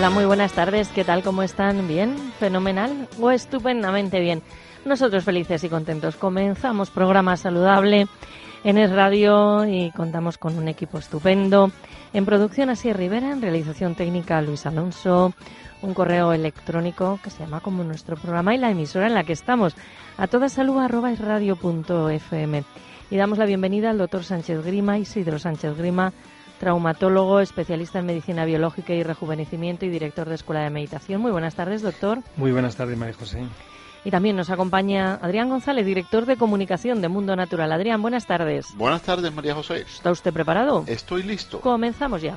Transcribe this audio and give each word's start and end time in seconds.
Hola, 0.00 0.08
muy 0.08 0.24
buenas 0.24 0.54
tardes. 0.54 0.88
¿Qué 0.88 1.04
tal? 1.04 1.22
¿Cómo 1.22 1.42
están? 1.42 1.86
¿Bien? 1.86 2.16
¿Fenomenal? 2.38 3.06
¿O 3.20 3.30
estupendamente 3.30 4.18
bien? 4.18 4.40
Nosotros 4.86 5.24
felices 5.24 5.62
y 5.62 5.68
contentos. 5.68 6.16
Comenzamos 6.16 6.88
programa 6.88 7.36
saludable 7.36 8.06
en 8.64 8.78
Es 8.78 8.90
Radio 8.92 9.66
y 9.66 9.90
contamos 9.90 10.38
con 10.38 10.56
un 10.56 10.68
equipo 10.68 10.96
estupendo. 10.96 11.70
En 12.14 12.24
producción 12.24 12.70
Así 12.70 12.94
Rivera, 12.94 13.30
en 13.30 13.42
realización 13.42 13.94
técnica 13.94 14.40
Luis 14.40 14.64
Alonso, 14.64 15.34
un 15.82 15.92
correo 15.92 16.32
electrónico 16.32 17.20
que 17.22 17.28
se 17.28 17.40
llama 17.40 17.60
como 17.60 17.84
nuestro 17.84 18.16
programa 18.16 18.54
y 18.54 18.58
la 18.58 18.70
emisora 18.70 19.06
en 19.06 19.12
la 19.12 19.24
que 19.24 19.34
estamos, 19.34 19.76
a 20.16 20.28
toda 20.28 20.48
salud 20.48 20.78
arroba 20.78 21.12
esradio.fm. 21.12 22.64
Y 23.10 23.16
damos 23.18 23.36
la 23.36 23.44
bienvenida 23.44 23.90
al 23.90 23.98
doctor 23.98 24.24
Sánchez 24.24 24.64
Grima, 24.64 24.96
Isidro 24.96 25.38
Sánchez 25.38 25.76
Grima, 25.76 26.14
traumatólogo, 26.60 27.40
especialista 27.40 27.98
en 27.98 28.06
medicina 28.06 28.44
biológica 28.44 28.92
y 28.92 29.02
rejuvenecimiento 29.02 29.86
y 29.86 29.88
director 29.88 30.28
de 30.28 30.34
Escuela 30.36 30.60
de 30.60 30.70
Meditación. 30.70 31.20
Muy 31.20 31.32
buenas 31.32 31.54
tardes, 31.54 31.80
doctor. 31.82 32.18
Muy 32.36 32.52
buenas 32.52 32.76
tardes, 32.76 32.96
María 32.96 33.14
José. 33.14 33.42
Y 34.04 34.10
también 34.10 34.36
nos 34.36 34.50
acompaña 34.50 35.14
Adrián 35.14 35.48
González, 35.48 35.84
director 35.84 36.26
de 36.26 36.36
comunicación 36.36 37.00
de 37.00 37.08
Mundo 37.08 37.34
Natural. 37.34 37.72
Adrián, 37.72 38.00
buenas 38.00 38.26
tardes. 38.26 38.66
Buenas 38.76 39.02
tardes, 39.02 39.32
María 39.34 39.54
José. 39.54 39.80
¿Está 39.80 40.10
usted 40.10 40.32
preparado? 40.32 40.84
Estoy 40.86 41.22
listo. 41.22 41.60
Comenzamos 41.60 42.22
ya. 42.22 42.36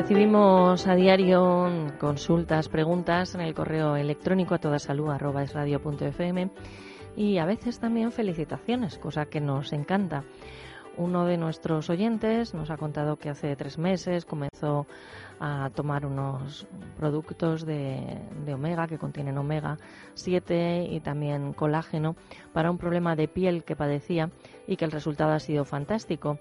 Recibimos 0.00 0.86
a 0.86 0.94
diario 0.94 1.68
consultas, 1.98 2.70
preguntas 2.70 3.34
en 3.34 3.42
el 3.42 3.52
correo 3.52 3.96
electrónico 3.96 4.54
a 4.54 4.58
toda 4.58 4.78
salud 4.78 5.10
arroba 5.10 5.42
esradio.fm 5.42 6.50
y 7.16 7.36
a 7.36 7.44
veces 7.44 7.80
también 7.80 8.10
felicitaciones, 8.10 8.96
cosa 8.96 9.26
que 9.26 9.42
nos 9.42 9.74
encanta. 9.74 10.24
Uno 10.96 11.26
de 11.26 11.36
nuestros 11.36 11.90
oyentes 11.90 12.54
nos 12.54 12.70
ha 12.70 12.78
contado 12.78 13.18
que 13.18 13.28
hace 13.28 13.54
tres 13.56 13.76
meses 13.76 14.24
comenzó 14.24 14.86
a 15.38 15.68
tomar 15.74 16.06
unos 16.06 16.66
productos 16.96 17.66
de, 17.66 18.22
de, 18.46 18.54
omega 18.54 18.88
que 18.88 18.96
contienen 18.96 19.36
omega 19.36 19.76
7 20.14 20.86
y 20.90 21.00
también 21.00 21.52
colágeno 21.52 22.16
para 22.54 22.70
un 22.70 22.78
problema 22.78 23.16
de 23.16 23.28
piel 23.28 23.64
que 23.64 23.76
padecía 23.76 24.30
y 24.66 24.76
que 24.76 24.86
el 24.86 24.92
resultado 24.92 25.32
ha 25.32 25.40
sido 25.40 25.66
fantástico. 25.66 26.38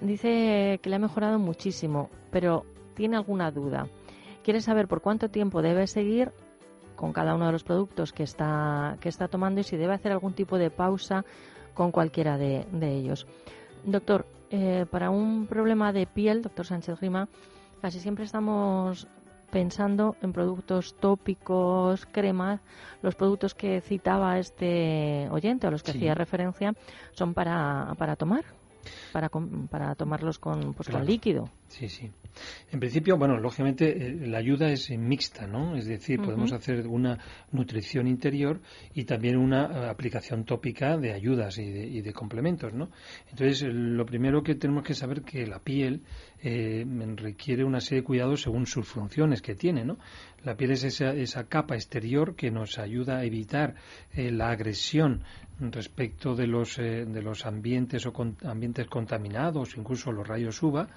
Dice 0.00 0.78
que 0.80 0.90
le 0.90 0.96
ha 0.96 1.00
mejorado 1.00 1.38
muchísimo, 1.40 2.08
pero 2.30 2.64
tiene 2.98 3.16
alguna 3.16 3.50
duda. 3.52 3.86
Quiere 4.42 4.60
saber 4.60 4.88
por 4.88 5.00
cuánto 5.00 5.30
tiempo 5.30 5.62
debe 5.62 5.86
seguir 5.86 6.32
con 6.96 7.12
cada 7.12 7.36
uno 7.36 7.46
de 7.46 7.52
los 7.52 7.62
productos 7.62 8.12
que 8.12 8.24
está, 8.24 8.96
que 9.00 9.08
está 9.08 9.28
tomando 9.28 9.60
y 9.60 9.64
si 9.64 9.76
debe 9.76 9.94
hacer 9.94 10.10
algún 10.10 10.32
tipo 10.32 10.58
de 10.58 10.70
pausa 10.70 11.24
con 11.74 11.92
cualquiera 11.92 12.36
de, 12.36 12.66
de 12.72 12.92
ellos. 12.96 13.26
Doctor, 13.84 14.26
eh, 14.50 14.84
para 14.90 15.10
un 15.10 15.46
problema 15.46 15.92
de 15.92 16.06
piel, 16.06 16.42
doctor 16.42 16.66
Sánchez 16.66 16.98
Grima, 16.98 17.28
casi 17.80 18.00
siempre 18.00 18.24
estamos 18.24 19.06
pensando 19.52 20.16
en 20.22 20.32
productos 20.32 20.96
tópicos, 20.98 22.04
cremas. 22.10 22.60
Los 23.00 23.14
productos 23.14 23.54
que 23.54 23.80
citaba 23.80 24.38
este 24.40 25.28
oyente, 25.30 25.68
a 25.68 25.70
los 25.70 25.84
que 25.84 25.92
Sí. 25.92 25.98
hacía 25.98 26.14
referencia, 26.16 26.74
son 27.12 27.32
para, 27.32 27.94
para 27.96 28.16
tomar, 28.16 28.44
para, 29.12 29.30
para 29.70 29.94
tomarlos 29.94 30.40
con, 30.40 30.74
pues, 30.74 30.88
Claro. 30.88 31.04
con 31.04 31.06
líquido. 31.12 31.48
Sí, 31.68 31.88
sí. 31.88 32.10
En 32.72 32.80
principio, 32.80 33.16
bueno, 33.18 33.36
lógicamente 33.38 34.06
eh, 34.06 34.26
la 34.26 34.38
ayuda 34.38 34.70
es 34.70 34.90
eh, 34.90 34.96
mixta, 34.96 35.46
¿no? 35.46 35.76
Es 35.76 35.86
decir, 35.86 36.20
podemos 36.20 36.52
hacer 36.52 36.86
una 36.86 37.18
nutrición 37.52 38.06
interior 38.06 38.60
y 38.94 39.04
también 39.04 39.36
una 39.36 39.66
eh, 39.66 39.88
aplicación 39.90 40.44
tópica 40.44 40.96
de 40.96 41.12
ayudas 41.12 41.58
y 41.58 41.70
de, 41.70 41.86
y 41.86 42.00
de 42.00 42.12
complementos, 42.12 42.72
¿no? 42.72 42.90
Entonces, 43.30 43.62
lo 43.70 44.06
primero 44.06 44.42
que 44.42 44.54
tenemos 44.54 44.82
que 44.84 44.94
saber 44.94 45.22
que 45.22 45.46
la 45.46 45.58
piel 45.58 46.02
eh, 46.42 46.84
requiere 47.16 47.64
una 47.64 47.80
serie 47.80 48.00
de 48.00 48.06
cuidados 48.06 48.42
según 48.42 48.66
sus 48.66 48.86
funciones 48.88 49.42
que 49.42 49.54
tiene, 49.54 49.84
¿no? 49.84 49.98
La 50.44 50.56
piel 50.56 50.70
es 50.70 50.84
esa, 50.84 51.12
esa 51.12 51.48
capa 51.48 51.74
exterior 51.74 52.34
que 52.34 52.50
nos 52.50 52.78
ayuda 52.78 53.18
a 53.18 53.24
evitar 53.24 53.74
eh, 54.14 54.30
la 54.30 54.50
agresión 54.50 55.22
respecto 55.60 56.36
de 56.36 56.46
los, 56.46 56.78
eh, 56.78 57.04
de 57.04 57.20
los 57.22 57.44
ambientes 57.44 58.06
o 58.06 58.12
con- 58.12 58.36
ambientes 58.44 58.86
contaminados, 58.86 59.76
incluso 59.76 60.12
los 60.12 60.26
rayos 60.26 60.62
UVA 60.62 60.88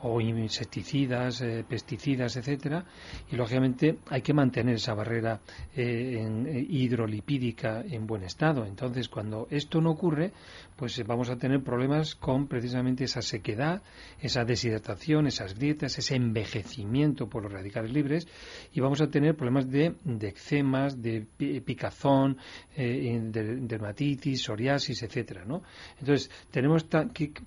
o 0.00 0.20
insecticidas, 0.20 1.40
eh, 1.40 1.64
pesticidas, 1.68 2.36
etcétera, 2.36 2.84
y 3.30 3.36
lógicamente 3.36 3.98
hay 4.08 4.22
que 4.22 4.34
mantener 4.34 4.74
esa 4.76 4.94
barrera 4.94 5.40
eh, 5.74 6.18
en- 6.20 6.46
eh, 6.46 6.66
hidrolipídica 6.68 7.82
en 7.82 8.06
buen 8.06 8.22
estado. 8.22 8.64
Entonces, 8.66 9.08
cuando 9.08 9.46
esto 9.50 9.80
no 9.80 9.90
ocurre, 9.92 10.32
pues 10.76 11.02
vamos 11.06 11.30
a 11.30 11.36
tener 11.36 11.62
problemas 11.62 12.14
con 12.14 12.46
precisamente 12.48 13.04
esa 13.04 13.22
sequedad, 13.22 13.82
esa 14.20 14.44
deshidratación, 14.44 15.26
esas 15.26 15.54
grietas, 15.54 15.98
ese 15.98 16.16
envejecimiento 16.16 17.28
por 17.28 17.42
los 17.42 17.52
radicales 17.52 17.92
libres, 17.92 18.28
y 18.72 18.80
vamos 18.80 19.00
a 19.00 19.08
tener 19.08 19.34
problemas 19.36 19.70
de, 19.70 19.94
de 20.04 20.28
eczemas, 20.28 21.00
de 21.02 21.26
pi- 21.36 21.60
picazón, 21.60 22.36
de 22.76 23.56
dermatitis, 23.62 24.42
psoriasis, 24.42 25.02
etcétera, 25.02 25.44
¿no? 25.46 25.62
Entonces, 25.98 26.30
tenemos 26.50 26.86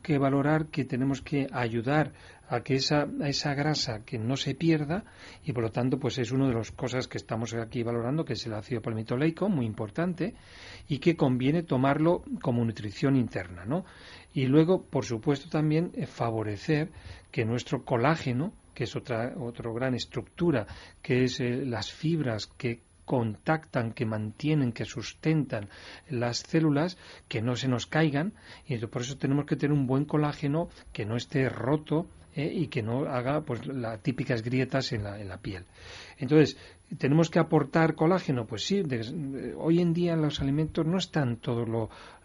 que 0.02 0.18
valorar 0.18 0.68
que 0.68 0.86
tenemos 0.86 1.22
que 1.22 1.48
ayudar 1.52 2.12
a 2.50 2.62
que 2.62 2.76
esa, 2.76 3.08
a 3.22 3.30
esa 3.30 3.54
grasa 3.54 4.04
que 4.04 4.18
no 4.18 4.36
se 4.36 4.56
pierda 4.56 5.06
y 5.44 5.54
por 5.54 5.64
lo 5.64 5.72
tanto 5.72 6.00
pues 6.00 6.18
es 6.18 6.32
una 6.32 6.48
de 6.48 6.56
las 6.56 6.72
cosas 6.72 7.08
que 7.08 7.20
estamos 7.20 7.54
aquí 7.54 7.84
valorando 7.84 8.26
que 8.26 8.34
es 8.34 8.46
el 8.46 8.54
ácido 8.54 8.82
palmitoleico 8.82 9.50
muy 9.50 9.66
importante 9.66 10.34
y 10.88 10.98
que 10.98 11.16
conviene 11.16 11.64
tomarlo 11.64 12.24
como 12.42 12.66
nutrición 12.66 13.16
interna 13.16 13.66
¿no? 13.66 13.86
y 14.34 14.48
luego 14.48 14.82
por 14.82 15.06
supuesto 15.06 15.48
también 15.50 15.92
eh, 15.94 16.08
favorecer 16.08 16.90
que 17.32 17.46
nuestro 17.46 17.86
colágeno 17.86 18.52
que 18.74 18.86
es 18.86 18.96
otra 18.96 19.36
otra 19.38 19.72
gran 19.72 19.94
estructura 19.94 20.66
que 21.04 21.26
es 21.26 21.40
eh, 21.40 21.64
las 21.66 21.92
fibras 21.92 22.48
que 22.48 22.82
contactan, 23.06 23.94
que 23.94 24.06
mantienen, 24.06 24.72
que 24.72 24.86
sustentan 24.86 25.68
las 26.12 26.38
células, 26.38 26.96
que 27.28 27.42
no 27.42 27.56
se 27.56 27.68
nos 27.68 27.88
caigan, 27.88 28.34
y 28.68 28.78
por 28.86 29.02
eso 29.02 29.18
tenemos 29.18 29.48
que 29.48 29.56
tener 29.56 29.76
un 29.76 29.88
buen 29.88 30.06
colágeno 30.06 30.70
que 30.94 31.08
no 31.08 31.16
esté 31.16 31.50
roto 31.50 32.06
eh, 32.36 32.52
y 32.54 32.68
que 32.68 32.82
no 32.82 33.06
haga 33.06 33.42
pues 33.42 33.66
las 33.68 34.02
típicas 34.02 34.42
grietas 34.42 34.92
en 34.94 35.04
la, 35.04 35.20
en 35.20 35.28
la 35.28 35.38
piel. 35.38 35.66
Entonces, 36.18 36.58
¿Tenemos 36.98 37.30
que 37.30 37.38
aportar 37.38 37.94
colágeno? 37.94 38.48
Pues 38.48 38.64
sí, 38.64 38.82
hoy 39.58 39.80
en 39.80 39.94
día 39.94 40.16
los 40.16 40.42
alimentos 40.42 40.88
no 40.88 40.98
están 40.98 41.38
todos 41.38 41.68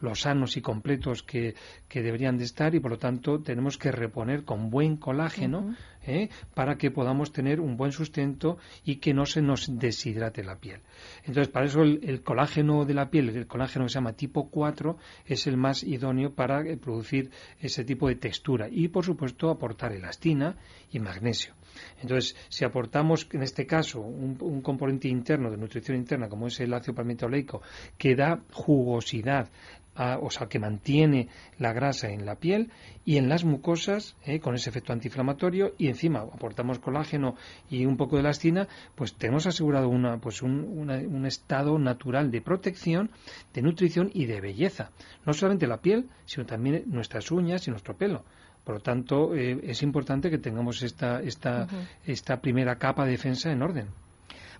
los 0.01 0.21
sanos 0.21 0.56
y 0.56 0.62
completos 0.62 1.23
que, 1.23 1.55
deberían 1.93 2.39
de 2.39 2.45
estar 2.45 2.75
y 2.75 2.81
por 2.81 2.93
lo 2.93 2.99
tanto 2.99 3.41
tenemos 3.41 3.77
que 3.77 3.93
reponer 3.93 4.45
con 4.45 4.71
buen 4.71 4.97
colágeno 4.97 5.77
¿eh? 6.06 6.29
para 6.55 6.77
que 6.77 6.91
podamos 6.91 7.31
tener 7.31 7.61
un 7.61 7.77
buen 7.77 7.93
sustento 7.93 8.59
y 8.85 8.97
que 8.97 9.15
no 9.15 9.27
se 9.27 9.43
nos 9.43 9.79
deshidrate 9.79 10.43
la 10.43 10.56
piel. 10.56 10.81
Entonces, 11.25 11.49
para 11.49 11.67
eso 11.67 11.83
el, 11.83 12.23
colágeno 12.23 12.85
de 12.85 12.95
la 12.95 13.11
piel, 13.11 13.29
el 13.29 13.47
colágeno 13.47 13.85
que 13.85 13.91
se 13.91 13.95
llama 13.95 14.15
tipo 14.15 14.49
4, 14.49 14.97
es 15.27 15.47
el 15.47 15.56
más 15.56 15.85
idóneo 15.85 16.35
para 16.35 16.62
eh, 16.62 16.77
producir 16.79 17.31
ese 17.61 17.85
tipo 17.85 18.09
de 18.09 18.17
textura 18.17 18.67
y, 18.69 18.89
por 18.89 19.05
supuesto, 19.05 19.51
aportar 19.51 19.93
elastina 19.96 20.56
y 20.91 21.00
magnesio. 21.00 21.55
Entonces, 22.00 22.37
si 22.49 22.64
aportamos, 22.64 23.29
en 23.32 23.43
este 23.43 23.67
caso, 23.67 24.00
un, 24.00 24.61
componente 24.62 25.08
interno 25.08 25.50
de 25.50 25.56
nutrición 25.56 25.96
interna, 25.96 26.29
como 26.29 26.46
es 26.46 26.61
el 26.61 26.73
ácido 26.73 26.94
palmito 26.94 27.26
oleico, 27.26 27.62
que 27.99 28.14
da 28.14 28.41
jugosidad, 28.52 29.50
o 29.96 30.29
sea, 30.31 30.49
que 30.49 30.58
mantiene 30.58 31.29
la 31.58 31.73
grasa 31.73 32.11
en 32.11 32.26
la 32.26 32.35
piel 32.35 32.73
y 33.05 33.17
en 33.17 33.29
las 33.29 33.44
mucosas, 33.44 34.17
eh, 34.25 34.41
con 34.41 34.56
ese 34.56 34.70
efecto 34.70 34.93
antiinflamatorio, 34.93 35.73
y 35.79 35.87
encima 35.87 36.20
aportamos 36.20 36.81
colágeno 36.81 37.37
y 37.70 37.87
un 37.87 37.96
poco 37.96 38.17
de 38.17 38.23
elastina, 38.23 38.67
pues 38.96 39.14
tenemos 39.14 39.46
asegurado 39.46 39.88
una, 39.88 40.19
pues 40.19 40.43
un 40.43 41.26
estado 41.26 41.79
natural 41.79 42.32
de 42.32 42.41
protección, 42.41 43.11
de 43.52 43.62
nutrición 43.62 44.11
y 44.12 44.26
de 44.26 44.41
belleza. 44.41 44.91
No 45.25 45.32
solamente 45.32 45.69
la 45.69 45.81
piel, 45.81 46.08
sino 46.25 46.44
también 46.44 46.85
nuestras 46.87 47.31
uñas 47.31 47.67
y 47.69 47.70
nuestro 47.70 47.96
pelo. 47.96 48.25
Por 48.64 48.76
lo 48.76 48.81
tanto, 48.81 49.34
eh, 49.34 49.61
es 49.62 49.82
importante 49.82 50.31
que 50.31 50.38
tengamos 50.38 50.82
esta, 50.82 51.20
esta, 51.20 51.66
esta 52.06 52.40
primera 52.40 52.76
capa 52.76 53.05
de 53.05 53.12
defensa 53.12 53.52
en 53.52 53.62
orden. 53.62 53.87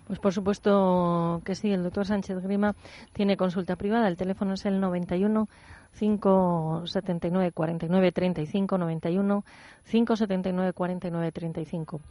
Pues 0.07 0.19
por 0.19 0.33
supuesto 0.33 1.41
que 1.43 1.55
sí, 1.55 1.71
el 1.71 1.81
doctor 1.81 2.05
Sánchez 2.05 2.37
Grima 2.43 2.75
tiene 3.13 3.37
consulta 3.37 3.75
privada. 3.75 4.07
El 4.07 4.17
teléfono 4.17 4.53
es 4.53 4.65
el 4.65 4.79
91 4.79 5.47
579 5.97 7.51
49 7.51 8.11
35 8.11 8.77
91 8.77 9.45
579 9.89 10.73
49 10.73 11.31
35. 11.31 12.01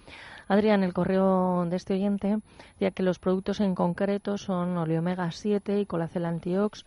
Adrián, 0.49 0.83
el 0.83 0.93
correo 0.93 1.67
de 1.67 1.77
este 1.77 1.95
oyente 1.95 2.39
ya 2.81 2.91
que 2.91 3.05
los 3.05 3.21
productos 3.21 3.61
en 3.61 3.77
concreto 3.77 4.39
son 4.39 4.77
oleomega 4.77 5.31
7 5.31 5.79
y 5.79 5.87
colacel 5.87 6.25
antiox 6.25 6.85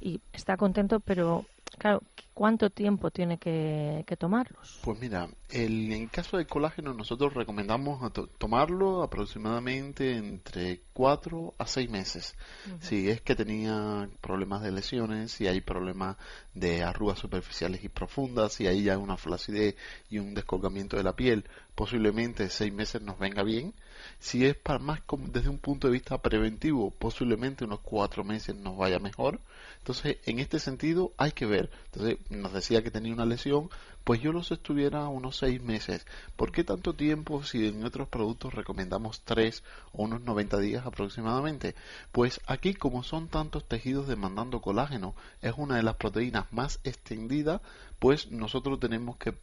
y 0.00 0.20
está 0.32 0.56
contento, 0.56 1.00
pero 1.00 1.44
claro, 1.76 2.02
¿cuánto 2.34 2.70
tiempo 2.70 3.10
tiene 3.10 3.38
que, 3.38 4.04
tomarlos? 4.18 4.80
Pues 4.82 4.98
mira, 5.00 5.28
el, 5.50 5.92
en 5.92 6.08
caso 6.08 6.36
de 6.36 6.46
colágeno 6.46 6.94
nosotros 6.94 7.34
recomendamos 7.34 8.12
tomarlo 8.38 9.02
aproximadamente 9.02 10.16
entre 10.16 10.80
4 10.92 11.54
a 11.58 11.66
6 11.66 11.90
meses. 11.90 12.36
Si 12.80 13.08
es 13.08 13.20
que 13.20 13.34
tenía 13.34 14.08
problemas 14.20 14.62
de 14.62 14.72
lesiones, 14.72 15.32
si 15.32 15.46
hay 15.46 15.60
problemas 15.60 16.16
de 16.54 16.82
arrugas 16.82 17.18
superficiales 17.18 17.84
y 17.84 17.88
profundas, 17.88 18.52
si 18.52 18.66
hay 18.66 18.84
ya 18.84 18.98
una 18.98 19.16
flacidez 19.16 19.76
y 20.08 20.18
un 20.18 20.34
descolgamiento 20.34 20.96
de 20.96 21.04
la 21.04 21.16
piel, 21.16 21.44
posiblemente 21.74 22.48
6 22.48 22.72
meses 22.72 23.02
nos 23.02 23.18
venga 23.18 23.42
bien. 23.42 23.74
Si 24.18 24.44
es 24.44 24.56
para 24.56 24.78
más 24.78 25.00
desde 25.32 25.48
un 25.48 25.58
punto 25.58 25.86
de 25.86 25.92
vista 25.92 26.18
preventivo, 26.18 26.90
posiblemente 26.90 27.64
unos 27.64 27.80
4 27.80 28.24
meses 28.24 28.56
nos 28.56 28.76
vaya 28.76 28.98
mejor. 28.98 29.40
Entonces, 29.78 30.18
en 30.24 30.38
este 30.38 30.58
sentido 30.58 31.12
hay 31.16 31.32
que 31.32 31.46
ver. 31.46 31.70
Entonces, 31.86 32.18
nos 32.30 32.52
decía 32.52 32.82
que 32.82 32.90
tenía 32.90 33.12
una 33.14 33.26
lesión, 33.26 33.70
pues 34.08 34.22
yo 34.22 34.32
los 34.32 34.50
estuviera 34.52 35.06
unos 35.08 35.36
seis 35.36 35.62
meses. 35.62 36.06
¿Por 36.34 36.50
qué 36.50 36.64
tanto 36.64 36.94
tiempo 36.94 37.42
si 37.42 37.66
en 37.68 37.84
otros 37.84 38.08
productos 38.08 38.54
recomendamos 38.54 39.20
tres 39.20 39.62
o 39.92 40.04
unos 40.04 40.22
90 40.22 40.60
días 40.60 40.86
aproximadamente? 40.86 41.74
Pues 42.10 42.40
aquí 42.46 42.72
como 42.72 43.02
son 43.02 43.28
tantos 43.28 43.68
tejidos 43.68 44.08
demandando 44.08 44.62
colágeno, 44.62 45.14
es 45.42 45.52
una 45.58 45.76
de 45.76 45.82
las 45.82 45.96
proteínas 45.96 46.50
más 46.54 46.80
extendidas, 46.84 47.60
pues 47.98 48.30
nosotros 48.30 48.80
tenemos 48.80 49.18
que 49.18 49.34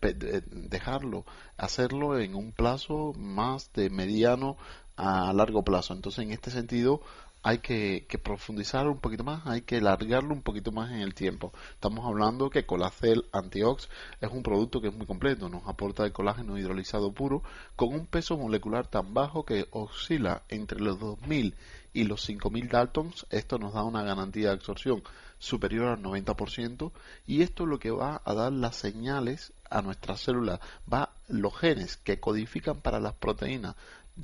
dejarlo, 0.50 1.26
hacerlo 1.58 2.18
en 2.18 2.34
un 2.34 2.52
plazo 2.52 3.14
más 3.16 3.72
de 3.74 3.92
mediano 3.92 4.58
a 4.98 5.32
largo 5.34 5.62
plazo. 5.64 5.94
Entonces, 5.94 6.26
en 6.26 6.32
este 6.32 6.50
sentido, 6.50 7.02
hay 7.46 7.60
que, 7.60 8.20
profundizar 8.24 8.88
un 8.88 8.98
poquito 8.98 9.24
más, 9.24 9.46
hay 9.46 9.62
que 9.62 9.78
alargarlo 9.78 10.34
un 10.34 10.42
poquito 10.42 10.72
más 10.72 10.90
en 10.92 11.02
el 11.02 11.14
tiempo. 11.14 11.54
Estamos 11.74 12.04
hablando 12.04 12.50
que 12.50 12.66
Colacel 12.66 13.26
Antiox 13.32 13.88
es 14.20 14.32
un 14.32 14.42
producto 14.42 14.82
que 14.82 14.88
es 14.88 14.96
muy 14.96 15.06
completo, 15.06 15.48
nos 15.48 15.68
aporta 15.68 16.06
el 16.06 16.12
colágeno 16.12 16.58
hidrolizado 16.58 17.12
puro 17.12 17.44
con 17.76 17.94
un 17.94 18.08
peso 18.08 18.36
molecular 18.36 18.88
tan 18.88 19.14
bajo 19.14 19.46
que 19.46 19.68
oscila 19.70 20.42
entre 20.50 20.80
los 20.80 21.00
2000 21.00 21.54
y 21.94 22.06
los 22.06 22.24
5000 22.24 22.68
Daltons. 22.68 23.28
Esto 23.30 23.60
nos 23.60 23.76
da 23.76 23.84
una 23.84 24.02
garantía 24.02 24.48
de 24.48 24.56
absorción 24.56 25.04
superior 25.38 25.90
al 25.90 26.02
90% 26.02 26.92
y 27.28 27.44
esto 27.44 27.66
es 27.66 27.70
lo 27.70 27.78
que 27.78 27.92
va 27.92 28.24
a 28.26 28.34
dar 28.34 28.54
las 28.54 28.76
señales 28.76 29.54
a 29.70 29.84
nuestras 29.84 30.22
células, 30.22 30.60
va 30.92 31.12
los 31.28 31.56
genes 31.56 31.98
que 31.98 32.20
codifican 32.20 32.82
para 32.82 33.00
las 33.00 33.14
proteínas 33.14 33.76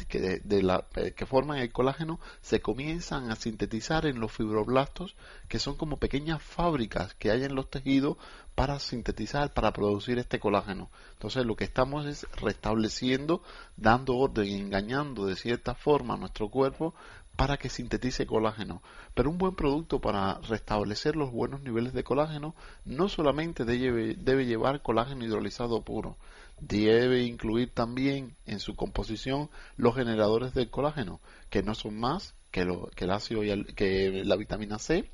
que, 0.07 0.39
de, 0.43 0.63
la, 0.63 0.85
eh, 0.95 1.11
que 1.11 1.25
forman 1.25 1.57
el 1.57 1.71
colágeno 1.71 2.19
se 2.41 2.61
comienzan 2.61 3.29
a 3.29 3.35
sintetizar 3.35 4.05
en 4.05 4.19
los 4.19 4.31
fibroblastos, 4.31 5.15
que 5.47 5.59
son 5.59 5.75
como 5.75 5.97
pequeñas 5.97 6.41
fábricas 6.41 7.13
que 7.15 7.31
hay 7.31 7.43
en 7.43 7.55
los 7.55 7.69
tejidos 7.69 8.17
para 8.55 8.79
sintetizar, 8.79 9.53
para 9.53 9.73
producir 9.73 10.17
este 10.19 10.39
colágeno. 10.39 10.89
Entonces 11.13 11.45
lo 11.45 11.55
que 11.55 11.63
estamos 11.63 12.05
es 12.05 12.25
restableciendo, 12.37 13.41
dando 13.75 14.15
orden 14.17 14.47
engañando 14.47 15.25
de 15.25 15.35
cierta 15.35 15.75
forma 15.75 16.13
a 16.13 16.17
nuestro 16.17 16.49
cuerpo 16.49 16.93
para 17.35 17.57
que 17.57 17.69
sintetice 17.69 18.25
colágeno. 18.25 18.81
Pero 19.13 19.29
un 19.29 19.37
buen 19.37 19.55
producto 19.55 19.99
para 19.99 20.39
restablecer 20.41 21.15
los 21.15 21.31
buenos 21.31 21.61
niveles 21.61 21.93
de 21.93 22.03
colágeno 22.03 22.55
no 22.85 23.09
solamente 23.09 23.65
debe, 23.65 24.15
debe 24.15 24.45
llevar 24.45 24.81
colágeno 24.81 25.25
hidrolizado 25.25 25.81
puro, 25.81 26.17
debe 26.61 27.23
incluir 27.23 27.73
también 27.73 28.35
en 28.45 28.59
su 28.59 28.75
composición 28.75 29.49
los 29.75 29.95
generadores 29.95 30.53
del 30.53 30.69
colágeno, 30.69 31.19
que 31.49 31.63
no 31.63 31.75
son 31.75 31.99
más 31.99 32.35
que, 32.51 32.65
lo, 32.65 32.87
que 32.95 33.05
el 33.05 33.11
ácido 33.11 33.43
y 33.43 33.63
que 33.73 34.23
la 34.23 34.35
vitamina 34.35 34.77
C, 34.77 35.09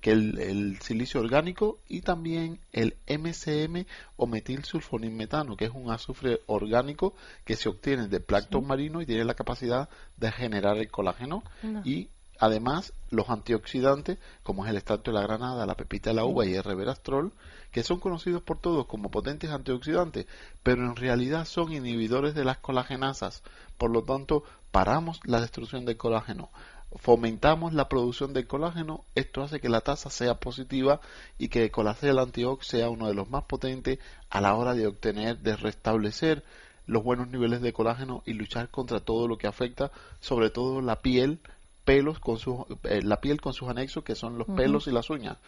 que 0.00 0.10
el, 0.10 0.78
silicio 0.80 1.20
orgánico 1.20 1.78
y 1.88 2.00
también 2.00 2.60
el 2.72 2.96
MCM 3.08 3.84
o 4.16 4.26
metilsulfonilmetano, 4.26 5.56
que 5.56 5.66
es 5.66 5.70
un 5.72 5.90
azufre 5.90 6.40
orgánico 6.46 7.14
que 7.44 7.56
se 7.56 7.68
obtiene 7.68 8.08
de 8.08 8.20
plancton 8.20 8.66
marino 8.66 9.00
y 9.00 9.06
tiene 9.06 9.24
la 9.24 9.34
capacidad 9.34 9.88
de 10.16 10.32
generar 10.32 10.78
el 10.78 10.90
colágeno 10.90 11.42
y 11.84 12.08
además 12.38 12.92
los 13.10 13.28
antioxidantes 13.30 14.18
como 14.42 14.64
es 14.64 14.70
el 14.70 14.76
extracto 14.76 15.10
de 15.10 15.18
la 15.18 15.26
granada, 15.26 15.66
la 15.66 15.76
pepita 15.76 16.10
de 16.10 16.16
la 16.16 16.24
uva 16.24 16.46
y 16.46 16.54
el 16.54 16.64
reverastrol 16.64 17.32
que 17.72 17.82
son 17.82 18.00
conocidos 18.00 18.42
por 18.42 18.58
todos 18.58 18.86
como 18.86 19.10
potentes 19.10 19.50
antioxidantes, 19.50 20.26
pero 20.62 20.84
en 20.84 20.96
realidad 20.96 21.44
son 21.44 21.72
inhibidores 21.72 22.34
de 22.34 22.44
las 22.44 22.58
colagenasas. 22.58 23.42
Por 23.76 23.90
lo 23.90 24.02
tanto, 24.02 24.42
paramos 24.70 25.20
la 25.24 25.40
destrucción 25.40 25.84
del 25.84 25.96
colágeno, 25.96 26.50
fomentamos 26.96 27.74
la 27.74 27.88
producción 27.88 28.32
del 28.32 28.46
colágeno, 28.46 29.04
esto 29.14 29.42
hace 29.42 29.60
que 29.60 29.68
la 29.68 29.82
tasa 29.82 30.10
sea 30.10 30.34
positiva 30.34 31.00
y 31.38 31.48
que 31.48 31.64
el 31.64 31.70
colágeno 31.70 32.20
antiox 32.20 32.66
sea 32.66 32.88
uno 32.88 33.08
de 33.08 33.14
los 33.14 33.28
más 33.28 33.44
potentes 33.44 33.98
a 34.30 34.40
la 34.40 34.54
hora 34.54 34.74
de 34.74 34.86
obtener, 34.86 35.38
de 35.38 35.56
restablecer 35.56 36.44
los 36.86 37.04
buenos 37.04 37.28
niveles 37.28 37.60
de 37.60 37.74
colágeno 37.74 38.22
y 38.24 38.32
luchar 38.32 38.70
contra 38.70 39.00
todo 39.00 39.28
lo 39.28 39.36
que 39.36 39.46
afecta, 39.46 39.92
sobre 40.20 40.48
todo 40.48 40.80
la 40.80 40.96
piel, 40.96 41.40
pelos 41.88 42.20
con 42.20 42.36
sus, 42.36 42.66
eh, 42.84 43.00
la 43.02 43.18
piel 43.18 43.40
con 43.40 43.54
sus 43.54 43.66
anexos 43.66 44.04
que 44.04 44.14
son 44.14 44.36
los 44.36 44.46
pelos 44.46 44.86
y 44.88 44.90
las 44.90 45.08
uñas. 45.08 45.38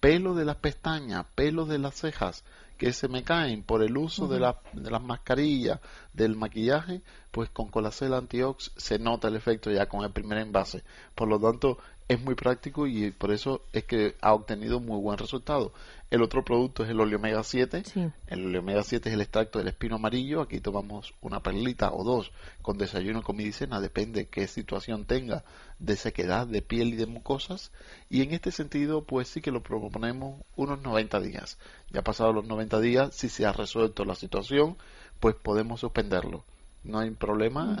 Pelo 0.00 0.34
de 0.34 0.44
las 0.44 0.56
pestañas, 0.56 1.24
pelo 1.36 1.66
de 1.66 1.78
las 1.78 1.94
cejas 1.94 2.42
que 2.76 2.92
se 2.92 3.06
me 3.06 3.22
caen 3.22 3.62
por 3.62 3.80
el 3.80 3.96
uso 3.96 4.26
de, 4.26 4.40
la, 4.40 4.58
de 4.72 4.90
las 4.90 5.00
mascarillas, 5.00 5.78
del 6.12 6.34
maquillaje, 6.34 7.02
pues 7.30 7.48
con 7.48 7.68
Colacel 7.68 8.12
Antiox 8.12 8.72
se 8.76 8.98
nota 8.98 9.28
el 9.28 9.36
efecto 9.36 9.70
ya 9.70 9.86
con 9.86 10.02
el 10.02 10.10
primer 10.10 10.38
envase. 10.38 10.82
Por 11.14 11.28
lo 11.28 11.38
tanto, 11.38 11.78
es 12.06 12.20
muy 12.20 12.34
práctico 12.34 12.86
y 12.86 13.10
por 13.12 13.32
eso 13.32 13.62
es 13.72 13.84
que 13.84 14.14
ha 14.20 14.34
obtenido 14.34 14.78
muy 14.80 15.00
buen 15.00 15.18
resultado. 15.18 15.72
El 16.10 16.22
otro 16.22 16.44
producto 16.44 16.84
es 16.84 16.90
el 16.90 17.00
oleomega 17.00 17.42
7. 17.42 17.82
El 18.26 18.46
oleomega 18.46 18.82
7 18.82 19.08
es 19.08 19.14
el 19.14 19.22
extracto 19.22 19.58
del 19.58 19.68
espino 19.68 19.96
amarillo. 19.96 20.42
Aquí 20.42 20.60
tomamos 20.60 21.14
una 21.22 21.42
perlita 21.42 21.92
o 21.92 22.04
dos 22.04 22.30
con 22.62 22.76
desayuno 22.78 23.22
con 23.22 23.36
medicina, 23.36 23.80
depende 23.80 24.26
qué 24.26 24.46
situación 24.46 25.06
tenga 25.06 25.44
de 25.78 25.96
sequedad 25.96 26.46
de 26.46 26.62
piel 26.62 26.88
y 26.94 26.96
de 26.96 27.06
mucosas. 27.06 27.72
Y 28.10 28.22
en 28.22 28.32
este 28.32 28.52
sentido, 28.52 29.02
pues 29.04 29.28
sí 29.28 29.40
que 29.40 29.50
lo 29.50 29.62
proponemos 29.62 30.42
unos 30.56 30.82
90 30.82 31.20
días. 31.20 31.58
Ya 31.90 32.02
pasados 32.02 32.34
los 32.34 32.44
90 32.44 32.80
días, 32.80 33.14
si 33.14 33.28
se 33.28 33.46
ha 33.46 33.52
resuelto 33.52 34.04
la 34.04 34.14
situación, 34.14 34.76
pues 35.20 35.34
podemos 35.34 35.80
suspenderlo 35.80 36.44
no 36.84 36.98
hay 36.98 37.10
problema, 37.10 37.76